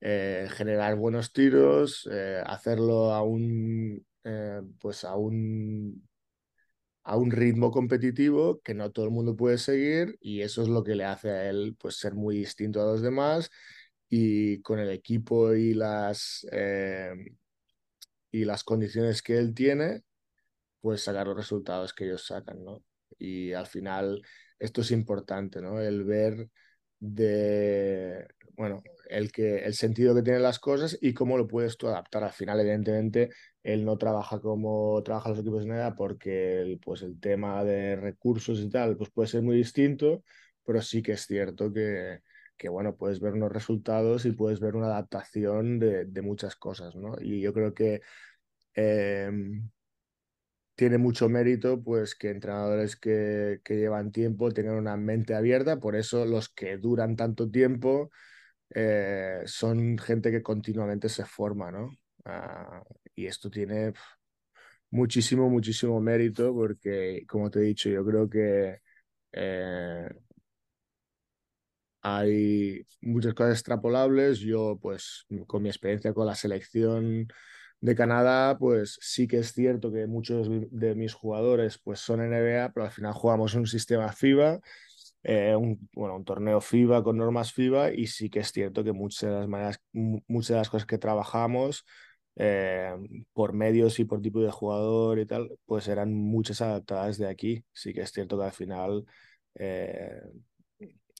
eh, 0.00 0.48
generar 0.50 0.96
buenos 0.96 1.34
tiros, 1.34 2.08
hacerlo 2.46 3.12
a 3.12 3.22
un, 3.22 4.06
pues 4.78 5.04
a 5.04 5.16
un, 5.16 6.08
a 7.10 7.16
un 7.16 7.32
ritmo 7.32 7.72
competitivo 7.72 8.60
que 8.62 8.72
no 8.72 8.92
todo 8.92 9.04
el 9.04 9.10
mundo 9.10 9.34
puede 9.34 9.58
seguir 9.58 10.16
y 10.20 10.42
eso 10.42 10.62
es 10.62 10.68
lo 10.68 10.84
que 10.84 10.94
le 10.94 11.04
hace 11.04 11.30
a 11.30 11.50
él 11.50 11.76
pues, 11.76 11.96
ser 11.96 12.14
muy 12.14 12.36
distinto 12.36 12.80
a 12.80 12.84
los 12.84 13.02
demás 13.02 13.50
y 14.08 14.60
con 14.62 14.78
el 14.78 14.90
equipo 14.90 15.52
y 15.52 15.74
las, 15.74 16.46
y 18.30 18.44
las 18.44 18.62
condiciones 18.62 19.22
que 19.22 19.36
él 19.38 19.54
tiene, 19.54 20.02
pues 20.80 21.02
sacar 21.02 21.26
los 21.26 21.36
resultados 21.36 21.92
que 21.92 22.04
ellos 22.04 22.24
sacan, 22.24 22.62
¿no? 22.64 22.84
Y 23.18 23.54
al 23.54 23.66
final 23.66 24.22
esto 24.60 24.82
es 24.82 24.92
importante, 24.92 25.60
¿no? 25.60 25.80
El 25.80 26.04
ver 26.04 26.48
de, 27.00 28.24
bueno, 28.52 28.84
el, 29.10 29.32
que, 29.32 29.58
el 29.58 29.74
sentido 29.74 30.14
que 30.14 30.22
tienen 30.22 30.42
las 30.42 30.58
cosas 30.58 30.98
y 31.00 31.12
cómo 31.14 31.36
lo 31.36 31.46
puedes 31.46 31.76
tú 31.76 31.88
adaptar. 31.88 32.24
Al 32.24 32.32
final, 32.32 32.60
evidentemente, 32.60 33.30
él 33.62 33.84
no 33.84 33.98
trabaja 33.98 34.40
como 34.40 35.02
trabajan 35.02 35.32
los 35.32 35.40
equipos 35.40 35.64
de 35.64 35.70
nada 35.70 35.94
porque 35.94 36.60
el, 36.60 36.78
pues, 36.78 37.02
el 37.02 37.18
tema 37.20 37.64
de 37.64 37.96
recursos 37.96 38.60
y 38.60 38.70
tal 38.70 38.96
pues 38.96 39.10
puede 39.10 39.28
ser 39.28 39.42
muy 39.42 39.56
distinto, 39.56 40.24
pero 40.64 40.80
sí 40.82 41.02
que 41.02 41.12
es 41.12 41.26
cierto 41.26 41.72
que, 41.72 42.20
que 42.56 42.68
bueno, 42.68 42.96
puedes 42.96 43.20
ver 43.20 43.34
unos 43.34 43.52
resultados 43.52 44.24
y 44.26 44.32
puedes 44.32 44.60
ver 44.60 44.76
una 44.76 44.86
adaptación 44.86 45.78
de, 45.78 46.04
de 46.06 46.22
muchas 46.22 46.56
cosas, 46.56 46.94
¿no? 46.96 47.16
Y 47.20 47.40
yo 47.40 47.52
creo 47.52 47.74
que 47.74 48.00
em, 48.74 49.70
tiene 50.74 50.98
mucho 50.98 51.28
mérito 51.28 51.82
pues 51.82 52.14
que 52.14 52.30
entrenadores 52.30 52.96
que, 52.96 53.60
que, 53.64 53.76
llevan 53.76 54.12
tiempo 54.12 54.50
tengan 54.50 54.76
una 54.76 54.96
mente 54.96 55.34
abierta, 55.34 55.78
por 55.78 55.94
eso 55.96 56.24
los 56.24 56.48
que 56.48 56.78
duran 56.78 57.16
tanto 57.16 57.50
tiempo 57.50 58.10
eh, 58.74 59.42
son 59.46 59.98
gente 59.98 60.30
que 60.30 60.42
continuamente 60.42 61.08
se 61.08 61.24
forma, 61.24 61.70
¿no? 61.70 61.96
Ah, 62.24 62.82
y 63.14 63.26
esto 63.26 63.50
tiene 63.50 63.92
muchísimo, 64.90 65.48
muchísimo 65.50 66.00
mérito 66.00 66.52
porque, 66.54 67.24
como 67.28 67.50
te 67.50 67.60
he 67.60 67.62
dicho, 67.62 67.88
yo 67.88 68.04
creo 68.04 68.28
que 68.28 68.80
eh, 69.32 70.08
hay 72.02 72.86
muchas 73.00 73.34
cosas 73.34 73.52
extrapolables. 73.54 74.38
Yo, 74.40 74.78
pues, 74.80 75.26
con 75.46 75.62
mi 75.62 75.68
experiencia 75.68 76.14
con 76.14 76.26
la 76.26 76.34
selección 76.34 77.28
de 77.80 77.94
Canadá, 77.94 78.58
pues 78.58 78.98
sí 79.00 79.26
que 79.26 79.38
es 79.38 79.52
cierto 79.52 79.92
que 79.92 80.06
muchos 80.06 80.48
de 80.70 80.94
mis 80.94 81.14
jugadores 81.14 81.78
pues 81.82 82.00
son 82.00 82.20
NBA, 82.20 82.72
pero 82.72 82.86
al 82.86 82.92
final 82.92 83.14
jugamos 83.14 83.54
un 83.54 83.66
sistema 83.66 84.12
FIBA, 84.12 84.60
eh, 85.22 85.54
un, 85.56 85.88
bueno, 85.94 86.16
un 86.16 86.24
torneo 86.24 86.60
FIBA 86.60 87.02
con 87.02 87.18
normas 87.18 87.52
FIBA 87.52 87.92
y 87.92 88.06
sí 88.06 88.30
que 88.30 88.40
es 88.40 88.52
cierto 88.52 88.84
que 88.84 88.92
muchas 88.92 89.46
de 89.46 89.48
las, 89.48 89.80
muchas 89.92 90.48
de 90.48 90.56
las 90.56 90.70
cosas 90.70 90.86
que 90.86 90.98
trabajamos 90.98 91.84
eh, 92.36 92.94
por 93.32 93.52
medios 93.52 93.98
y 94.00 94.04
por 94.04 94.22
tipo 94.22 94.40
de 94.40 94.50
jugador 94.50 95.18
y 95.18 95.26
tal, 95.26 95.50
pues 95.66 95.88
eran 95.88 96.14
muchas 96.14 96.62
adaptadas 96.62 97.18
de 97.18 97.28
aquí. 97.28 97.64
Sí 97.72 97.92
que 97.92 98.02
es 98.02 98.12
cierto 98.12 98.38
que 98.38 98.44
al 98.44 98.52
final 98.52 99.04
eh, 99.56 100.20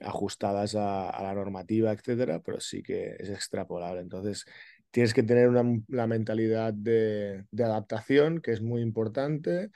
ajustadas 0.01 0.75
a, 0.77 1.23
la 1.23 1.35
normativa, 1.35 1.93
etcétera, 1.93 2.41
pero 2.41 2.61
sí 2.61 2.83
que 2.83 3.17
es 3.19 3.29
extrapolable. 3.31 4.01
Entonces, 4.01 4.45
tienes 4.91 5.15
que 5.15 5.23
tener 5.23 5.49
una, 5.49 5.63
la 5.89 6.07
mentalidad 6.07 6.73
de, 6.73 7.45
adaptación, 7.59 8.41
que 8.41 8.53
es 8.53 8.63
muy 8.63 8.83
importante, 8.83 9.71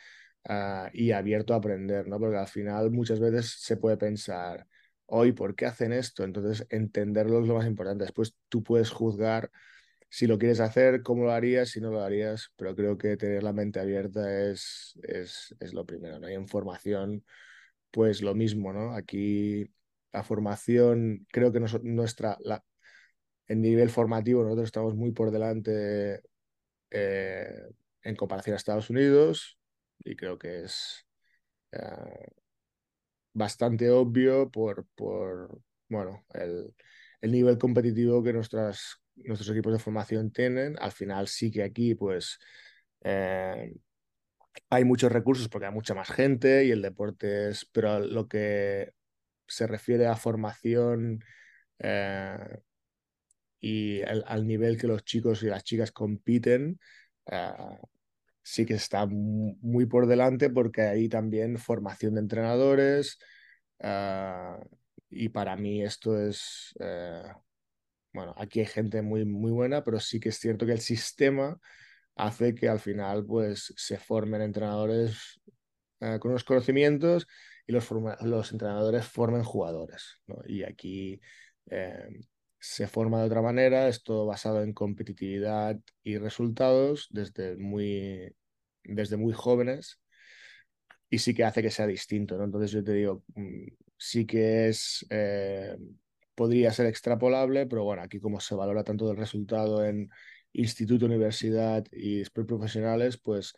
uh, 0.49 0.89
y 0.93 1.13
abierto 1.13 1.55
a 1.55 1.59
aprender, 1.59 2.09
¿no? 2.09 2.19
Porque 2.19 2.37
al 2.37 2.49
final 2.49 2.91
muchas 2.91 3.21
veces 3.21 3.57
se 3.61 3.77
puede 3.77 3.97
pensar, 3.97 4.67
hoy, 5.07 5.33
¿por 5.33 5.55
qué 5.55 5.67
hacen 5.67 5.93
esto? 5.93 6.25
Entonces, 6.25 6.67
entenderlo 6.71 7.41
es 7.41 7.49
lo 7.49 7.55
más 7.55 7.67
importante. 7.67 8.05
Después 8.05 8.37
tú 8.49 8.63
puedes 8.63 8.91
juzgar 8.91 9.51
si 10.09 10.27
lo 10.27 10.39
quieres 10.39 10.61
hacer, 10.61 11.03
cómo 11.03 11.25
lo 11.25 11.33
harías, 11.33 11.71
si 11.71 11.81
no 11.81 11.91
lo 11.91 12.01
harías, 12.03 12.53
pero 12.57 12.77
creo 12.77 12.97
que 12.99 13.17
tener 13.17 13.43
la 13.43 13.53
mente 13.53 13.81
abierta 13.81 14.49
es, 14.49 14.99
es, 15.03 15.55
es 15.61 15.75
lo 15.75 15.85
primero, 15.87 16.21
¿no? 16.21 16.31
Y 16.31 16.35
en 16.35 16.47
formación, 16.49 17.25
pues 17.91 18.23
lo 18.23 18.35
mismo, 18.35 18.73
¿no? 18.73 18.95
Aquí 18.95 19.69
la 20.13 20.23
formación, 20.23 21.27
creo 21.33 21.53
que 21.53 21.61
nos, 21.61 21.83
nuestra, 21.83 22.39
la, 22.41 22.65
en 23.49 23.61
nivel 23.63 23.91
formativo 23.91 24.43
nosotros 24.43 24.67
estamos 24.67 24.95
muy 24.95 25.13
por 25.13 25.31
delante 25.31 26.23
eh, 26.91 27.63
en 28.03 28.17
comparación 28.17 28.55
a 28.55 28.57
Estados 28.57 28.91
Unidos 28.91 29.59
y 30.05 30.17
creo 30.17 30.39
que 30.39 30.65
es 30.65 31.07
bastante 33.33 33.91
obvio 33.91 34.51
por, 34.51 34.87
por 34.95 35.61
bueno, 35.89 36.25
el, 36.33 36.75
el 37.21 37.33
nivel 37.33 37.59
competitivo 37.59 38.23
que 38.23 38.33
nuestras, 38.33 38.97
nuestros 39.17 39.51
equipos 39.51 39.73
de 39.73 39.79
formación 39.79 40.31
tienen. 40.33 40.77
Al 40.81 40.93
final 40.93 41.29
sí 41.29 41.51
que 41.51 41.63
aquí 41.63 41.95
pues 41.95 42.39
eh, 43.03 43.75
hay 44.71 44.85
muchos 44.85 45.13
recursos 45.13 45.49
porque 45.49 45.67
hay 45.67 45.73
mucha 45.73 45.95
más 45.95 46.11
gente 46.11 46.65
y 46.65 46.71
el 46.71 46.83
deporte 46.83 47.51
es, 47.51 47.67
pero 47.73 48.01
lo 48.01 48.29
que 48.29 48.93
se 49.47 49.67
refiere 49.67 50.07
a 50.07 50.17
formación 50.17 51.23
eh, 51.79 52.39
y 53.61 54.03
al 54.03 54.47
nivel 54.47 54.79
que 54.79 54.87
los 54.87 55.05
chicos 55.05 55.43
y 55.43 55.47
las 55.47 55.65
chicas 55.65 55.91
compiten, 55.91 56.79
sí 58.45 58.65
que 58.65 58.75
está 58.75 59.07
muy 59.07 59.87
por 59.87 60.07
delante 60.07 60.51
porque 60.51 60.83
hay 60.83 61.09
también 61.09 61.59
formación 61.59 62.15
de 62.15 62.21
entrenadores 62.21 63.19
y 65.11 65.29
para 65.31 65.57
mí 65.57 65.83
esto 65.83 66.19
es, 66.19 66.75
bueno, 68.13 68.35
aquí 68.39 68.61
hay 68.61 68.67
gente 68.67 69.03
muy, 69.03 69.25
muy 69.25 69.51
buena, 69.51 69.83
pero 69.83 69.99
sí 69.99 70.21
que 70.21 70.29
es 70.29 70.39
cierto 70.39 70.65
que 70.65 70.73
el 70.73 70.81
sistema 70.81 71.59
hace 72.17 72.55
que 72.55 72.69
al 72.69 72.79
final 72.79 73.27
pues 73.27 73.73
se 73.77 73.99
formen 73.99 74.41
entrenadores 74.43 75.41
eh, 76.01 76.19
con 76.21 76.33
los 76.33 76.45
conocimientos 76.45 77.27
y 77.67 77.73
los, 77.73 77.91
los 78.21 78.53
entrenadores 78.53 79.07
formen 79.07 79.43
jugadores. 79.43 80.21
Y 80.47 80.63
aquí 80.63 81.21
eh, 81.71 82.09
se 82.67 82.87
forma 82.89 83.21
de 83.21 83.27
otra 83.27 83.43
manera, 83.43 83.89
es 83.89 84.03
todo 84.03 84.25
basado 84.25 84.63
en 84.63 84.73
competitividad 84.73 85.79
y 86.03 86.17
resultados 86.17 87.09
desde 87.11 87.57
muy, 87.57 88.35
desde 88.85 89.19
muy 89.19 89.35
jóvenes 89.35 90.01
y 91.11 91.19
sí 91.19 91.35
que 91.35 91.45
hace 91.45 91.61
que 91.63 91.71
sea 91.71 91.87
distinto. 91.87 92.39
¿no? 92.39 92.45
Entonces 92.45 92.71
yo 92.71 92.83
te 92.83 92.93
digo, 92.93 93.23
mm, 93.35 93.67
sí 93.99 94.27
que 94.27 94.69
es... 94.69 95.07
Eh, 95.11 95.77
podría 96.35 96.73
ser 96.73 96.87
extrapolable, 96.87 97.67
pero 97.67 97.85
bueno, 97.85 98.03
aquí 98.03 98.19
como 98.19 98.41
se 98.41 98.55
valora 98.57 98.83
tanto 98.83 99.09
el 99.11 99.17
resultado 99.17 99.85
en 99.85 100.11
instituto, 100.53 101.07
universidad 101.07 101.85
y 101.93 102.19
después 102.19 102.47
profesionales, 102.47 103.19
pues 103.19 103.55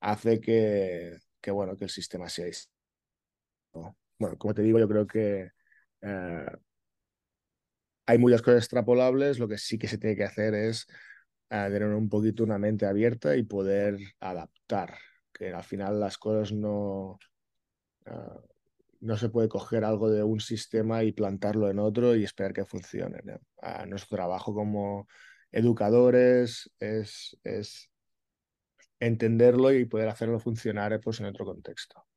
hace 0.00 0.40
que, 0.40 1.16
que, 1.40 1.50
bueno, 1.52 1.76
que 1.76 1.84
el 1.84 1.90
sistema 1.90 2.28
sea 2.28 2.46
Bueno, 4.18 4.36
como 4.36 4.52
te 4.52 4.62
digo, 4.62 4.78
yo 4.78 4.88
creo 4.88 5.06
que 5.06 5.50
eh, 6.02 6.46
hay 8.08 8.16
muchas 8.16 8.40
cosas 8.40 8.60
extrapolables, 8.60 9.38
lo 9.38 9.48
que 9.48 9.58
sí 9.58 9.78
que 9.78 9.86
se 9.86 9.98
tiene 9.98 10.16
que 10.16 10.24
hacer 10.24 10.54
es 10.54 10.86
eh, 11.50 11.68
tener 11.70 11.88
un 11.88 12.08
poquito 12.08 12.42
una 12.42 12.58
mente 12.58 12.86
abierta 12.86 13.36
y 13.36 13.42
poder 13.42 13.98
adaptar, 14.18 14.96
que 15.30 15.52
al 15.52 15.62
final 15.62 16.00
las 16.00 16.16
cosas 16.16 16.52
no... 16.52 17.18
Eh, 18.06 18.10
no 19.00 19.16
se 19.16 19.28
puede 19.28 19.48
coger 19.48 19.84
algo 19.84 20.10
de 20.10 20.24
un 20.24 20.40
sistema 20.40 21.04
y 21.04 21.12
plantarlo 21.12 21.70
en 21.70 21.78
otro 21.78 22.16
y 22.16 22.24
esperar 22.24 22.52
que 22.52 22.64
funcione. 22.64 23.20
nuestro 23.86 24.16
trabajo 24.16 24.52
como 24.52 25.06
educadores, 25.52 26.68
es, 26.80 27.38
es 27.44 27.90
entenderlo 28.98 29.70
y 29.72 29.84
poder 29.84 30.08
hacerlo 30.08 30.40
funcionar 30.40 30.98
pues, 31.00 31.20
en 31.20 31.26
otro 31.26 31.44
contexto. 31.44 32.07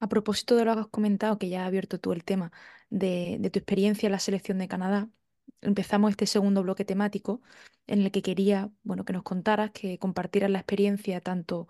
A 0.00 0.08
propósito 0.08 0.56
de 0.56 0.64
lo 0.64 0.74
que 0.74 0.80
has 0.80 0.86
comentado, 0.88 1.38
que 1.38 1.48
ya 1.48 1.62
has 1.62 1.68
abierto 1.68 1.98
tú 1.98 2.12
el 2.12 2.24
tema 2.24 2.52
de, 2.90 3.40
tu 3.52 3.58
experiencia 3.58 4.06
en 4.06 4.12
la 4.12 4.18
selección 4.20 4.58
de 4.58 4.68
Canadá, 4.68 5.08
empezamos 5.60 6.10
este 6.10 6.26
segundo 6.26 6.62
bloque 6.62 6.84
temático 6.84 7.42
en 7.86 8.02
el 8.02 8.12
que 8.12 8.22
quería 8.22 8.70
bueno, 8.82 9.04
que 9.04 9.12
nos 9.12 9.22
contaras, 9.24 9.72
que 9.72 9.98
compartieras 9.98 10.50
la 10.50 10.60
experiencia 10.60 11.20
tanto 11.20 11.68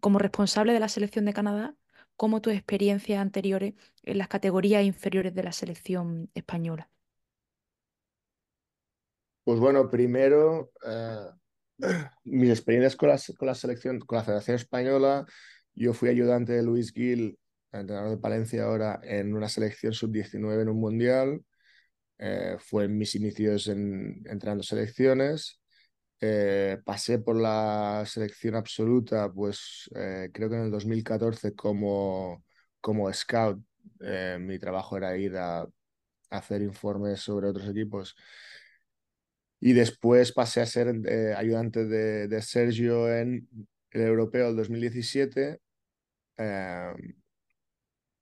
como 0.00 0.18
responsable 0.18 0.72
de 0.72 0.80
la 0.80 0.88
selección 0.88 1.24
de 1.24 1.32
Canadá 1.32 1.74
como 2.16 2.40
tus 2.40 2.52
experiencias 2.52 3.20
anteriores 3.20 3.74
en 4.02 4.18
las 4.18 4.28
categorías 4.28 4.84
inferiores 4.84 5.34
de 5.34 5.42
la 5.42 5.52
selección 5.52 6.30
española. 6.34 6.90
Pues 9.44 9.58
bueno, 9.58 9.90
primero, 9.90 10.70
eh, 10.86 11.28
mis 12.24 12.50
experiencias 12.50 12.96
con 12.96 13.10
con 13.36 13.46
la 13.46 13.54
selección, 13.54 14.00
con 14.00 14.16
la 14.18 14.24
Federación 14.24 14.56
Española, 14.56 15.26
yo 15.74 15.92
fui 15.92 16.08
ayudante 16.08 16.52
de 16.52 16.62
Luis 16.62 16.92
Gil, 16.92 17.38
entrenador 17.80 18.10
de 18.10 18.18
Palencia 18.18 18.64
ahora, 18.64 19.00
en 19.02 19.34
una 19.34 19.48
selección 19.48 19.92
sub-19 19.92 20.62
en 20.62 20.68
un 20.68 20.80
mundial. 20.80 21.44
Eh, 22.18 22.56
fue 22.58 22.84
en 22.84 22.96
mis 22.98 23.14
inicios 23.14 23.68
en, 23.68 24.22
entrenando 24.26 24.62
selecciones. 24.62 25.60
Eh, 26.20 26.78
pasé 26.84 27.18
por 27.18 27.36
la 27.36 28.04
selección 28.06 28.54
absoluta, 28.56 29.30
pues 29.32 29.90
creo 29.92 30.48
que 30.48 30.56
en 30.56 30.62
el 30.64 30.70
2014 30.70 31.54
como, 31.54 32.44
como 32.80 33.12
scout. 33.12 33.60
mi 34.40 34.58
trabajo 34.58 34.96
era 34.96 35.16
ir 35.16 35.36
a 35.36 35.66
hacer 36.30 36.62
informes 36.62 37.20
sobre 37.20 37.48
otros 37.48 37.68
equipos 37.68 38.16
y 39.64 39.72
después 39.72 40.30
pasé 40.32 40.60
a 40.60 40.66
ser 40.66 40.94
eh, 41.06 41.34
ayudante 41.34 41.86
de, 41.86 42.42
Sergio 42.42 43.10
en 43.10 43.48
el 43.92 44.02
Europeo 44.02 44.48
del 44.48 44.56
2017. 44.56 45.58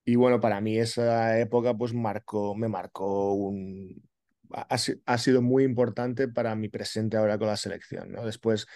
Y 0.04 0.16
bueno, 0.16 0.40
para 0.40 0.60
mí 0.60 0.78
esa 0.78 1.38
época 1.38 1.74
pues 1.74 1.94
marcó, 1.94 2.54
me 2.54 2.68
marcó 2.68 3.34
un... 3.34 4.02
Ha, 5.06 5.18
sido 5.18 5.40
muy 5.40 5.64
importante 5.64 6.28
para 6.28 6.54
mi 6.54 6.68
presente 6.68 7.16
ahora 7.16 7.38
con 7.38 7.48
la 7.48 7.56
selección. 7.56 8.12
¿no? 8.12 8.26
Después 8.26 8.66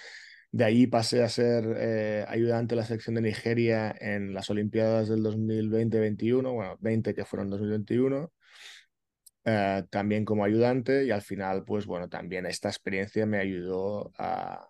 de 0.52 0.64
ahí 0.64 0.86
pasé 0.86 1.22
a 1.22 1.28
ser 1.28 1.64
eh, 1.78 2.24
ayudante 2.28 2.74
de 2.74 2.80
la 2.80 2.86
selección 2.86 3.16
de 3.16 3.20
Nigeria 3.22 3.94
en 4.00 4.32
las 4.32 4.48
Olimpiadas 4.48 5.08
del 5.08 5.22
2020-21, 5.22 6.52
bueno, 6.54 6.76
20 6.80 7.14
que 7.14 7.24
fueron 7.26 7.50
2021. 7.50 8.32
Eh, 9.44 9.84
también 9.90 10.24
como 10.24 10.44
ayudante 10.44 11.04
y 11.04 11.10
al 11.12 11.22
final, 11.22 11.64
pues 11.64 11.86
bueno, 11.86 12.08
también 12.08 12.46
esta 12.46 12.68
experiencia 12.68 13.26
me 13.26 13.38
ayudó 13.38 14.12
a, 14.18 14.66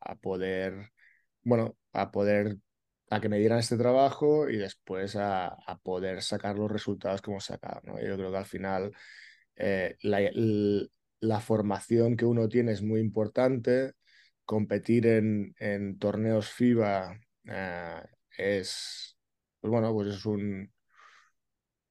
a, 0.00 0.14
poder, 0.16 0.92
bueno, 1.42 1.76
a 1.92 2.10
poder, 2.12 2.58
a 3.10 3.20
que 3.20 3.28
me 3.28 3.38
dieran 3.38 3.58
este 3.58 3.76
trabajo 3.76 4.48
y 4.48 4.56
después 4.56 5.16
a, 5.16 5.56
poder 5.82 6.22
sacar 6.22 6.56
los 6.58 6.70
resultados 6.70 7.20
que 7.22 7.30
hemos 7.30 7.44
sacado. 7.44 7.82
Yo 8.00 8.16
creo 8.16 8.30
que 8.30 8.38
al 8.38 8.46
final 8.46 8.92
eh, 9.56 9.96
la, 10.02 11.40
formación 11.40 12.16
que 12.16 12.24
uno 12.24 12.48
tiene 12.48 12.72
es 12.72 12.82
muy 12.82 13.00
importante, 13.00 13.92
competir 14.44 15.06
en, 15.06 15.54
en 15.58 15.98
torneos 15.98 16.50
FIBA 16.50 17.20
eh, 17.44 18.02
es, 18.38 19.16
pues 19.60 19.70
bueno, 19.70 19.92
pues 19.92 20.08
es 20.08 20.24
un 20.26 20.70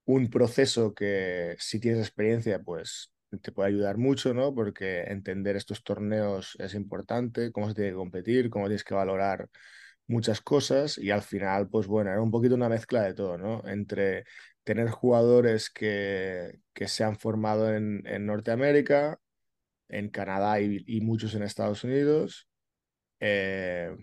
un 0.10 0.30
proceso 0.30 0.94
que 0.96 1.56
si 1.60 1.80
tienes 1.80 2.02
experiencia, 2.02 2.60
pues 2.60 3.12
te 3.44 3.52
puede 3.52 3.70
ayudar 3.70 3.98
mucho, 3.98 4.34
¿no? 4.34 4.56
Porque 4.56 5.02
entender 5.02 5.56
estos 5.56 5.84
torneos 5.84 6.56
es 6.60 6.74
importante, 6.74 7.52
cómo 7.52 7.68
se 7.70 7.76
tiene 7.76 7.92
que 7.92 7.96
competir, 7.96 8.50
cómo 8.50 8.66
tienes 8.66 8.84
que 8.84 8.96
valorar 8.96 9.48
muchas 10.10 10.42
cosas 10.42 10.98
y 10.98 11.12
al 11.12 11.22
final, 11.22 11.70
pues 11.70 11.88
bueno, 11.88 12.12
era 12.12 12.22
un 12.22 12.32
poquito 12.32 12.56
una 12.56 12.70
mezcla 12.70 13.04
de 13.04 13.14
todo, 13.14 13.38
¿no? 13.38 13.68
Entre 13.68 14.26
tener 14.64 14.90
jugadores 14.90 15.70
que, 15.70 16.60
que 16.74 16.88
se 16.88 17.04
han 17.04 17.18
formado 17.18 17.74
en, 17.74 18.06
en 18.08 18.26
Norteamérica, 18.26 19.20
en 19.90 20.10
Canadá 20.10 20.60
y, 20.62 21.02
muchos 21.02 21.36
en 21.36 21.44
Estados 21.44 21.84
Unidos, 21.84 22.50
eh, 23.20 23.96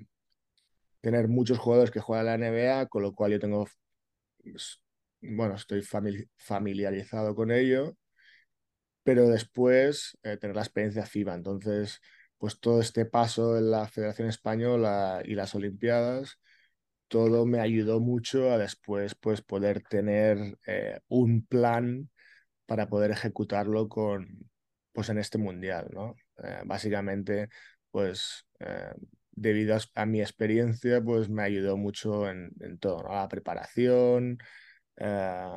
tener 1.01 1.29
muchos 1.29 1.59
jugadores 1.59 1.91
que 1.91 2.01
juegan 2.01 2.27
la 2.27 2.35
NBA, 2.35 2.87
con 2.87 3.03
lo 3.03 3.15
cual 3.15 3.33
yo 3.33 3.41
tengo 3.41 3.67
bueno, 5.21 5.55
estoy 5.57 5.83
familiarizado 6.37 7.35
con 7.35 7.51
ello, 7.51 7.97
pero 9.03 9.29
después 9.29 10.19
eh, 10.23 10.37
tener 10.37 10.57
la 10.57 10.63
experiencia 10.63 11.07
FIBA. 11.07 11.35
Entonces, 11.35 12.01
pues 12.39 12.61
todo 12.61 12.81
este 12.81 13.07
paso 13.07 13.59
en 13.59 13.71
la 13.71 13.89
Federación 13.89 14.29
Española 14.29 15.23
y 15.25 15.35
las 15.35 15.55
Olimpiadas, 15.55 16.39
todo 17.09 17.47
me 17.47 17.61
ayudó 17.61 18.01
mucho 18.01 18.51
a 18.53 18.59
después 18.59 19.15
pues 19.15 19.43
poder 19.43 19.83
tener 19.83 20.59
eh, 20.67 21.01
un 21.09 21.47
plan 21.47 22.11
para 22.67 22.89
poder 22.89 23.13
ejecutarlo 23.13 23.89
con, 23.89 24.51
pues 24.93 25.09
en 25.11 25.19
este 25.19 25.39
mundial, 25.39 25.89
¿no? 25.93 26.17
Eh, 26.43 26.63
básicamente, 26.65 27.49
pues 27.91 28.47
debido 29.33 29.77
a, 29.95 30.07
mi 30.07 30.21
experiencia, 30.21 31.03
pues 31.03 31.29
me 31.29 31.43
ayudó 31.43 31.77
mucho 31.77 32.29
en, 32.29 32.53
en 32.61 32.79
todo, 32.79 33.03
¿no? 33.03 33.15
La 33.15 33.29
preparación, 33.29 34.39
eh, 34.97 35.49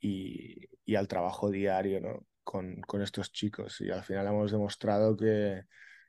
y, 0.00 0.94
al 0.96 1.08
trabajo 1.08 1.50
diario 1.50 2.00
¿no? 2.00 2.26
Con, 2.44 2.80
con, 2.82 3.02
estos 3.02 3.32
chicos. 3.32 3.80
Y 3.80 3.90
al 3.90 4.04
final 4.04 4.26
hemos 4.28 4.52
demostrado 4.52 5.16
que, 5.16 5.62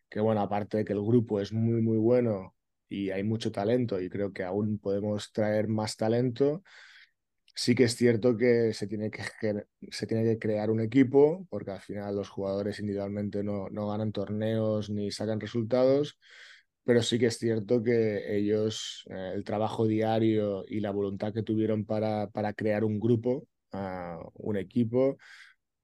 que, 0.10 0.20
bueno, 0.20 0.42
aparte 0.42 0.78
de 0.78 0.86
que 0.86 0.94
el 0.94 1.02
grupo 1.02 1.42
es 1.42 1.54
muy, 1.54 1.82
muy 1.82 1.98
bueno 1.98 2.56
y 2.90 3.12
hay 3.12 3.24
mucho 3.24 3.52
talento 3.52 4.00
y 4.02 4.10
creo 4.10 4.34
que 4.34 4.44
aún 4.44 4.80
podemos 4.80 5.32
traer 5.32 5.68
más 5.68 5.98
talento, 5.98 6.64
sí 7.56 7.74
que 7.74 7.86
es 7.86 7.96
cierto 7.96 8.38
que 8.38 8.74
se 8.74 8.88
tiene 8.88 9.10
que, 9.10 9.24
se 9.90 10.08
tiene 10.08 10.24
que 10.24 10.40
crear 10.40 10.70
un 10.70 10.82
equipo, 10.82 11.48
porque 11.50 11.72
al 11.72 11.82
final 11.82 12.16
los 12.16 12.30
jugadores 12.30 12.80
individualmente 12.80 13.44
no, 13.44 13.70
no 13.70 13.88
ganan 13.88 14.12
torneos 14.12 14.90
ni 14.90 15.12
sacan 15.12 15.40
resultados, 15.40 16.20
pero 16.84 17.02
sí 17.02 17.18
que 17.18 17.28
es 17.28 17.38
cierto 17.40 17.82
que 17.84 18.38
ellos, 18.38 19.06
eh, 19.10 19.32
el 19.36 19.44
trabajo 19.44 19.88
diario 19.88 20.66
y 20.68 20.82
la 20.82 20.92
voluntad 20.92 21.34
que 21.34 21.44
tuvieron 21.44 21.86
para, 21.86 22.30
para 22.30 22.54
crear 22.54 22.84
un 22.84 23.00
grupo, 23.00 23.48
uh, 23.74 24.30
un 24.36 24.58
equipo, 24.58 25.18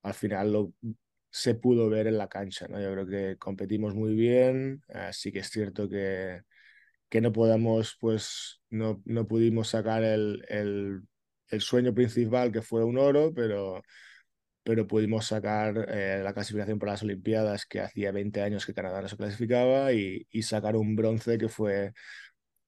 al 0.03 0.13
final 0.13 0.51
lo, 0.53 0.73
se 1.29 1.55
pudo 1.55 1.89
ver 1.89 2.07
en 2.07 2.17
la 2.17 2.27
cancha. 2.29 2.67
¿no? 2.67 2.79
Yo 2.81 2.91
creo 2.91 3.07
que 3.07 3.37
competimos 3.37 3.95
muy 3.95 4.13
bien, 4.15 4.83
uh, 4.89 5.11
sí 5.11 5.31
que 5.31 5.39
es 5.39 5.49
cierto 5.49 5.89
que, 5.89 6.41
que 7.09 7.21
no 7.21 7.31
podamos, 7.31 7.97
pues 7.99 8.61
no, 8.69 9.01
no 9.05 9.27
pudimos 9.27 9.69
sacar 9.69 10.03
el, 10.03 10.45
el, 10.49 11.01
el 11.49 11.61
sueño 11.61 11.93
principal 11.93 12.51
que 12.51 12.61
fue 12.61 12.83
un 12.83 12.97
oro, 12.97 13.33
pero 13.33 13.81
pero 14.63 14.87
pudimos 14.87 15.25
sacar 15.27 15.85
eh, 15.89 16.21
la 16.23 16.33
clasificación 16.33 16.79
para 16.79 16.93
las 16.93 17.03
Olimpiadas, 17.03 17.65
que 17.65 17.81
hacía 17.81 18.11
20 18.11 18.41
años 18.41 18.65
que 18.65 18.73
Canadá 18.73 19.01
no 19.01 19.07
se 19.07 19.17
clasificaba, 19.17 19.91
y, 19.93 20.27
y, 20.29 20.43
sacar 20.43 20.75
un 20.75 20.95
bronce 20.95 21.37
que 21.37 21.49
fue 21.49 21.93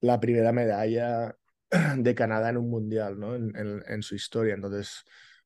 la 0.01 0.19
primera 0.19 0.51
medalla 0.51 1.35
de 1.97 2.15
Canadá 2.15 2.49
en 2.49 2.57
un 2.57 2.69
mundial, 2.69 3.19
¿no? 3.19 3.35
En, 3.35 3.55
en, 3.55 3.83
en 3.87 4.03
su 4.03 4.15
historia. 4.15 4.55
Entonces, 4.55 5.03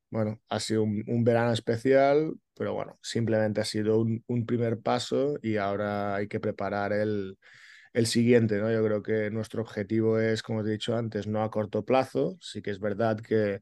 bueno, 0.09 0.41
ha 0.49 0.59
sido 0.59 0.83
un, 0.83 1.03
un, 1.07 1.23
verano 1.23 1.51
especial, 1.51 2.33
pero 2.55 2.73
bueno, 2.73 2.97
simplemente 3.01 3.61
ha 3.61 3.65
sido 3.65 3.99
un, 3.99 4.23
un, 4.27 4.45
primer 4.45 4.79
paso 4.79 5.37
y 5.41 5.57
ahora 5.57 6.15
hay 6.15 6.27
que 6.27 6.39
preparar 6.39 6.93
el, 6.93 7.37
el 7.93 8.05
siguiente, 8.07 8.59
¿no? 8.59 8.71
Yo 8.71 8.83
creo 8.83 9.03
que 9.03 9.31
nuestro 9.31 9.61
objetivo 9.61 10.19
es, 10.19 10.43
como 10.43 10.63
te 10.63 10.69
he 10.69 10.73
dicho 10.73 10.95
antes, 10.95 11.27
no 11.27 11.43
a 11.43 11.51
corto 11.51 11.83
plazo. 11.85 12.37
Sí 12.41 12.61
que 12.61 12.71
es 12.71 12.79
verdad 12.79 13.19
que 13.19 13.61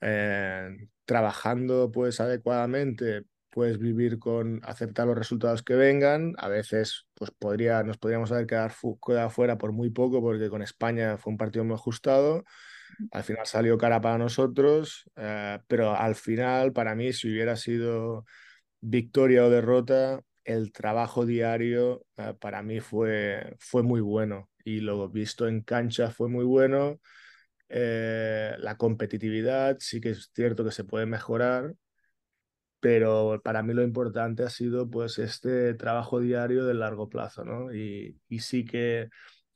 eh, 0.00 0.88
trabajando 1.04 1.90
pues 1.92 2.20
adecuadamente 2.20 3.24
puedes 3.50 3.78
vivir 3.78 4.18
con 4.18 4.60
aceptar 4.64 5.06
los 5.06 5.18
resultados 5.18 5.62
que 5.62 5.74
vengan. 5.74 6.34
A 6.38 6.48
veces 6.48 7.06
pues 7.14 7.30
podría, 7.30 7.82
nos 7.82 7.98
podríamos 7.98 8.32
haber 8.32 8.46
quedado, 8.46 8.70
quedado 9.06 9.30
fuera 9.30 9.58
por 9.58 9.72
muy 9.72 9.90
poco 9.90 10.20
porque 10.20 10.48
con 10.50 10.62
España 10.62 11.18
fue 11.18 11.32
un 11.32 11.36
partido 11.38 11.64
muy 11.64 11.74
ajustado. 11.74 12.44
Al 13.10 13.24
final 13.24 13.46
salió 13.46 13.78
cara 13.78 14.00
para 14.00 14.18
nosotros, 14.18 15.04
eh, 15.16 15.58
pero 15.68 15.94
al 15.94 16.14
final 16.14 16.72
para 16.72 16.94
mí 16.94 17.12
si 17.12 17.30
hubiera 17.30 17.56
sido 17.56 18.24
victoria 18.80 19.44
o 19.46 19.50
derrota, 19.50 20.22
el 20.44 20.72
trabajo 20.72 21.26
diario 21.26 22.04
eh, 22.16 22.34
para 22.40 22.62
mí 22.62 22.80
fue, 22.80 23.56
fue 23.60 23.82
muy 23.82 24.00
bueno 24.00 24.50
y 24.64 24.80
lo 24.80 25.08
visto 25.08 25.48
en 25.48 25.62
cancha 25.62 26.10
fue 26.10 26.28
muy 26.28 26.44
bueno. 26.44 27.00
Eh, 27.68 28.54
la 28.58 28.76
competitividad 28.76 29.76
sí 29.80 30.00
que 30.00 30.10
es 30.10 30.30
cierto 30.34 30.64
que 30.64 30.72
se 30.72 30.84
puede 30.84 31.06
mejorar, 31.06 31.74
pero 32.80 33.40
para 33.44 33.62
mí 33.62 33.74
lo 33.74 33.82
importante 33.82 34.42
ha 34.42 34.50
sido 34.50 34.90
pues 34.90 35.18
este 35.18 35.74
trabajo 35.74 36.20
diario 36.20 36.64
de 36.66 36.74
largo 36.74 37.08
plazo, 37.08 37.44
¿no? 37.44 37.72
Y, 37.74 38.20
y 38.28 38.40
sí 38.40 38.64
que 38.64 39.08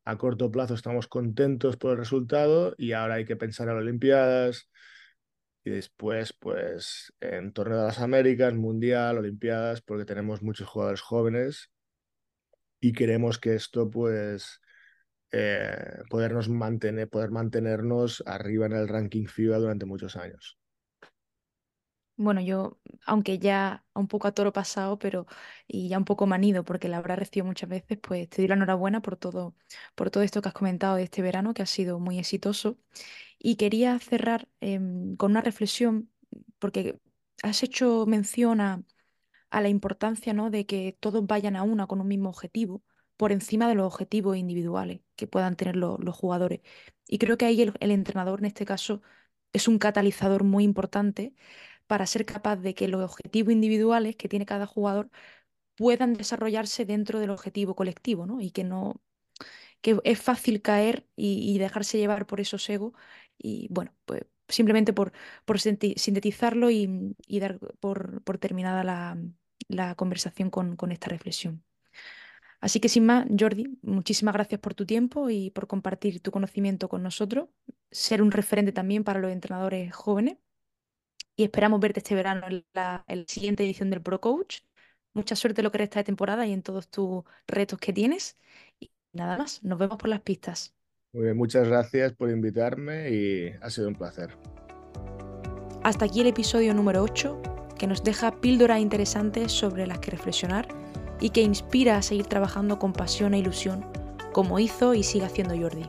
a 0.07 0.17
corto 0.17 0.51
plazo 0.53 0.75
estamos 0.75 1.09
contentos 1.09 1.77
por 1.77 1.93
el 1.93 1.99
resultado 1.99 2.75
y 2.79 2.93
ahora 2.93 3.15
hay 3.15 3.25
que 3.25 3.37
pensar 3.37 3.69
en 3.69 3.75
las 3.75 3.83
Olimpiadas 3.83 4.71
y 5.65 5.71
después 5.71 6.33
pues 6.33 7.13
en 7.21 7.53
Torneo 7.53 7.79
de 7.81 7.87
las 7.87 7.99
Américas, 8.01 8.55
Mundial, 8.55 9.19
Olimpiadas, 9.19 9.83
porque 9.83 10.05
tenemos 10.05 10.43
muchos 10.43 10.69
jugadores 10.69 11.01
jóvenes 11.01 11.73
y 12.81 12.93
queremos 12.93 13.39
que 13.41 13.57
esto 13.57 13.91
pues 13.91 14.61
eh, 15.33 15.99
podernos 16.09 16.49
mantener, 16.49 17.09
poder 17.09 17.33
mantenernos 17.33 18.23
arriba 18.27 18.67
en 18.67 18.73
el 18.75 18.89
ranking 18.89 19.27
FIBA 19.27 19.59
durante 19.59 19.87
muchos 19.87 20.15
años. 20.15 20.57
Bueno, 22.19 22.41
yo, 22.41 22.79
aunque 23.05 23.39
ya 23.39 23.85
un 23.95 24.09
poco 24.09 24.27
a 24.27 24.33
toro 24.33 24.53
pasado, 24.53 24.99
pero 24.99 25.27
y 25.67 25.89
ya 25.89 25.99
un 25.99 26.07
poco 26.07 26.27
manido, 26.27 26.65
porque 26.65 26.89
la 26.89 26.97
habrá 26.97 27.15
recibido 27.15 27.45
muchas 27.47 27.69
veces, 27.69 27.99
pues 27.99 28.29
te 28.31 28.39
doy 28.43 28.49
la 28.49 28.55
enhorabuena 28.55 29.03
por 29.03 29.17
todo, 29.19 29.55
por 29.95 30.11
todo 30.11 30.23
esto 30.23 30.41
que 30.41 30.49
has 30.49 30.55
comentado 30.55 30.97
de 30.97 31.03
este 31.05 31.21
verano, 31.21 31.53
que 31.53 31.63
ha 31.63 31.67
sido 31.67 31.99
muy 32.01 32.19
exitoso. 32.19 32.79
Y 33.39 33.57
quería 33.57 33.99
cerrar 34.01 34.49
eh, 34.61 34.81
con 35.19 35.33
una 35.33 35.43
reflexión, 35.43 36.11
porque 36.59 37.01
has 37.43 37.63
hecho 37.63 38.07
mención 38.07 38.61
a, 38.63 38.83
a 39.51 39.61
la 39.61 39.69
importancia 39.69 40.33
¿no? 40.33 40.51
de 40.51 40.67
que 40.67 40.97
todos 41.01 41.27
vayan 41.27 41.57
a 41.57 41.63
una 41.63 41.87
con 41.87 42.01
un 42.01 42.09
mismo 42.09 42.29
objetivo 42.31 42.83
por 43.17 43.33
encima 43.33 43.69
de 43.69 43.75
los 43.75 43.87
objetivos 43.87 44.37
individuales 44.37 45.01
que 45.17 45.27
puedan 45.27 45.57
tener 45.57 45.77
lo, 45.77 45.99
los 45.99 46.17
jugadores. 46.17 46.61
Y 47.09 47.19
creo 47.19 47.39
que 47.39 47.47
ahí 47.47 47.63
el, 47.63 47.75
el, 47.81 47.91
entrenador 47.91 48.41
en 48.41 48.47
este 48.47 48.65
caso 48.67 49.03
es 49.53 49.69
un 49.69 49.79
catalizador 49.79 50.45
muy 50.45 50.65
importante 50.65 51.35
para 51.87 52.07
ser 52.07 52.25
capaz 52.27 52.57
de 52.57 52.75
que 52.75 52.89
los 52.89 53.03
objetivos 53.03 53.53
individuales 53.53 54.17
que 54.17 54.29
tiene 54.29 54.47
cada 54.47 54.67
jugador 54.67 55.11
puedan 55.77 56.15
desarrollarse 56.15 56.85
dentro 56.87 57.21
del 57.21 57.31
objetivo 57.31 57.77
colectivo, 57.77 58.27
¿no? 58.27 58.41
Y 58.41 58.51
que 58.51 58.65
no 58.65 59.01
que 59.81 60.01
es 60.05 60.21
fácil 60.21 60.63
caer 60.63 61.07
y, 61.17 61.59
dejarse 61.59 61.99
llevar 61.99 62.27
por 62.27 62.41
esos 62.41 62.69
egos 62.71 62.93
y 63.39 63.69
bueno, 63.71 63.95
pues 64.05 64.23
simplemente 64.49 64.93
por, 64.93 65.13
sintetizarlo 65.61 66.71
y, 66.71 67.15
dar 67.41 67.59
por, 67.81 68.23
terminada 68.41 68.85
la, 68.85 69.19
la 69.69 69.95
conversación 69.95 70.51
con, 70.51 70.77
con 70.77 70.93
esta 70.93 71.09
reflexión. 71.09 71.65
Así 72.61 72.81
que 72.81 72.89
sin 72.89 73.07
más, 73.07 73.27
Jordi, 73.39 73.79
muchísimas 73.83 74.35
gracias 74.35 74.61
por 74.61 74.75
tu 74.75 74.87
tiempo 74.87 75.31
y 75.31 75.51
por 75.51 75.67
compartir 75.67 76.21
tu 76.21 76.31
conocimiento 76.33 76.89
con 76.89 77.03
nosotros, 77.03 77.49
ser 77.91 78.23
un 78.23 78.33
referente 78.33 78.73
también 78.73 79.05
para 79.05 79.21
los 79.21 79.31
entrenadores 79.31 79.95
jóvenes 79.95 80.39
y 81.37 81.45
esperamos 81.45 81.79
verte 81.81 82.01
este 82.01 82.15
verano 82.15 82.47
en 82.49 82.65
la, 82.73 83.05
en 83.07 83.21
la 83.21 83.25
siguiente 83.29 83.65
edición 83.65 83.91
del 83.91 84.01
Pro 84.01 84.21
Coach. 84.21 84.61
Mucha 85.13 85.37
suerte 85.37 85.61
en 85.61 85.65
lo 85.65 85.71
que 85.71 85.79
resta 85.79 86.01
de 86.01 86.05
temporada 86.05 86.47
y 86.47 86.53
en 86.53 86.63
todos 86.63 86.89
tus 86.89 87.25
retos 87.47 87.79
que 87.79 87.93
tienes. 87.93 88.37
Y 88.81 88.91
nada 89.13 89.37
más, 89.37 89.63
nos 89.63 89.79
vemos 89.79 89.99
por 89.99 90.09
las 90.09 90.21
pistas. 90.23 90.75
Muy 91.13 91.25
bien, 91.25 91.37
muchas 91.37 91.69
gracias 91.69 92.13
por 92.13 92.31
invitarme 92.31 93.11
y 93.11 93.53
ha 93.61 93.71
sido 93.71 93.89
un 93.89 93.95
placer. 93.95 94.37
Hasta 95.83 96.07
aquí 96.07 96.21
el 96.21 96.27
episodio 96.27 96.75
número 96.75 97.03
8, 97.03 97.41
que 97.79 97.87
nos 97.87 98.03
deja 98.03 98.41
píldoras 98.41 98.81
interesantes 98.81 99.53
sobre 99.53 99.87
las 99.87 99.99
que 100.01 100.11
reflexionar 100.11 100.69
y 101.21 101.31
que 101.31 101.43
inspira 101.43 101.97
a 101.97 102.03
seguir 102.03 102.27
trabajando 102.27 102.79
con 102.79 102.93
pasión 102.93 103.35
e 103.35 103.39
ilusión, 103.39 103.87
como 104.33 104.59
hizo 104.59 104.95
y 104.95 105.03
sigue 105.03 105.27
haciendo 105.27 105.57
Jordi. 105.57 105.89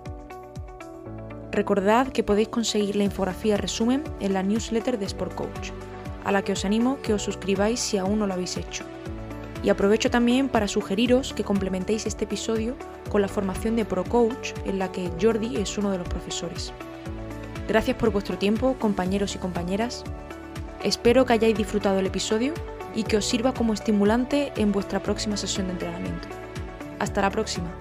Recordad 1.57 2.09
que 2.09 2.21
podéis 2.21 2.49
conseguir 2.49 2.95
la 2.95 3.03
infografía 3.03 3.57
resumen 3.57 4.03
en 4.19 4.31
la 4.31 4.43
newsletter 4.43 4.99
de 4.99 5.07
Sport 5.07 5.33
Coach, 5.33 5.71
a 6.23 6.31
la 6.31 6.43
que 6.43 6.51
os 6.51 6.65
animo 6.65 6.99
que 7.01 7.15
os 7.15 7.23
suscribáis 7.23 7.79
si 7.79 7.97
aún 7.97 8.19
no 8.19 8.27
lo 8.27 8.35
habéis 8.35 8.57
hecho. 8.57 8.83
Y 9.63 9.69
aprovecho 9.69 10.11
también 10.11 10.49
para 10.49 10.67
sugeriros 10.67 11.33
que 11.33 11.43
complementéis 11.43 12.05
este 12.05 12.25
episodio 12.25 12.75
con 13.09 13.23
la 13.23 13.27
formación 13.27 13.75
de 13.75 13.85
Pro 13.85 14.03
Coach, 14.03 14.51
en 14.65 14.77
la 14.77 14.91
que 14.91 15.09
Jordi 15.19 15.57
es 15.57 15.75
uno 15.79 15.89
de 15.89 15.97
los 15.97 16.07
profesores. 16.07 16.73
Gracias 17.67 17.97
por 17.97 18.11
vuestro 18.11 18.37
tiempo, 18.37 18.75
compañeros 18.77 19.33
y 19.33 19.39
compañeras. 19.39 20.03
Espero 20.83 21.25
que 21.25 21.33
hayáis 21.33 21.57
disfrutado 21.57 21.97
el 21.97 22.05
episodio 22.05 22.53
y 22.93 23.01
que 23.01 23.17
os 23.17 23.25
sirva 23.25 23.55
como 23.55 23.73
estimulante 23.73 24.53
en 24.57 24.71
vuestra 24.71 25.01
próxima 25.01 25.37
sesión 25.37 25.65
de 25.65 25.73
entrenamiento. 25.73 26.27
Hasta 26.99 27.23
la 27.23 27.31
próxima. 27.31 27.73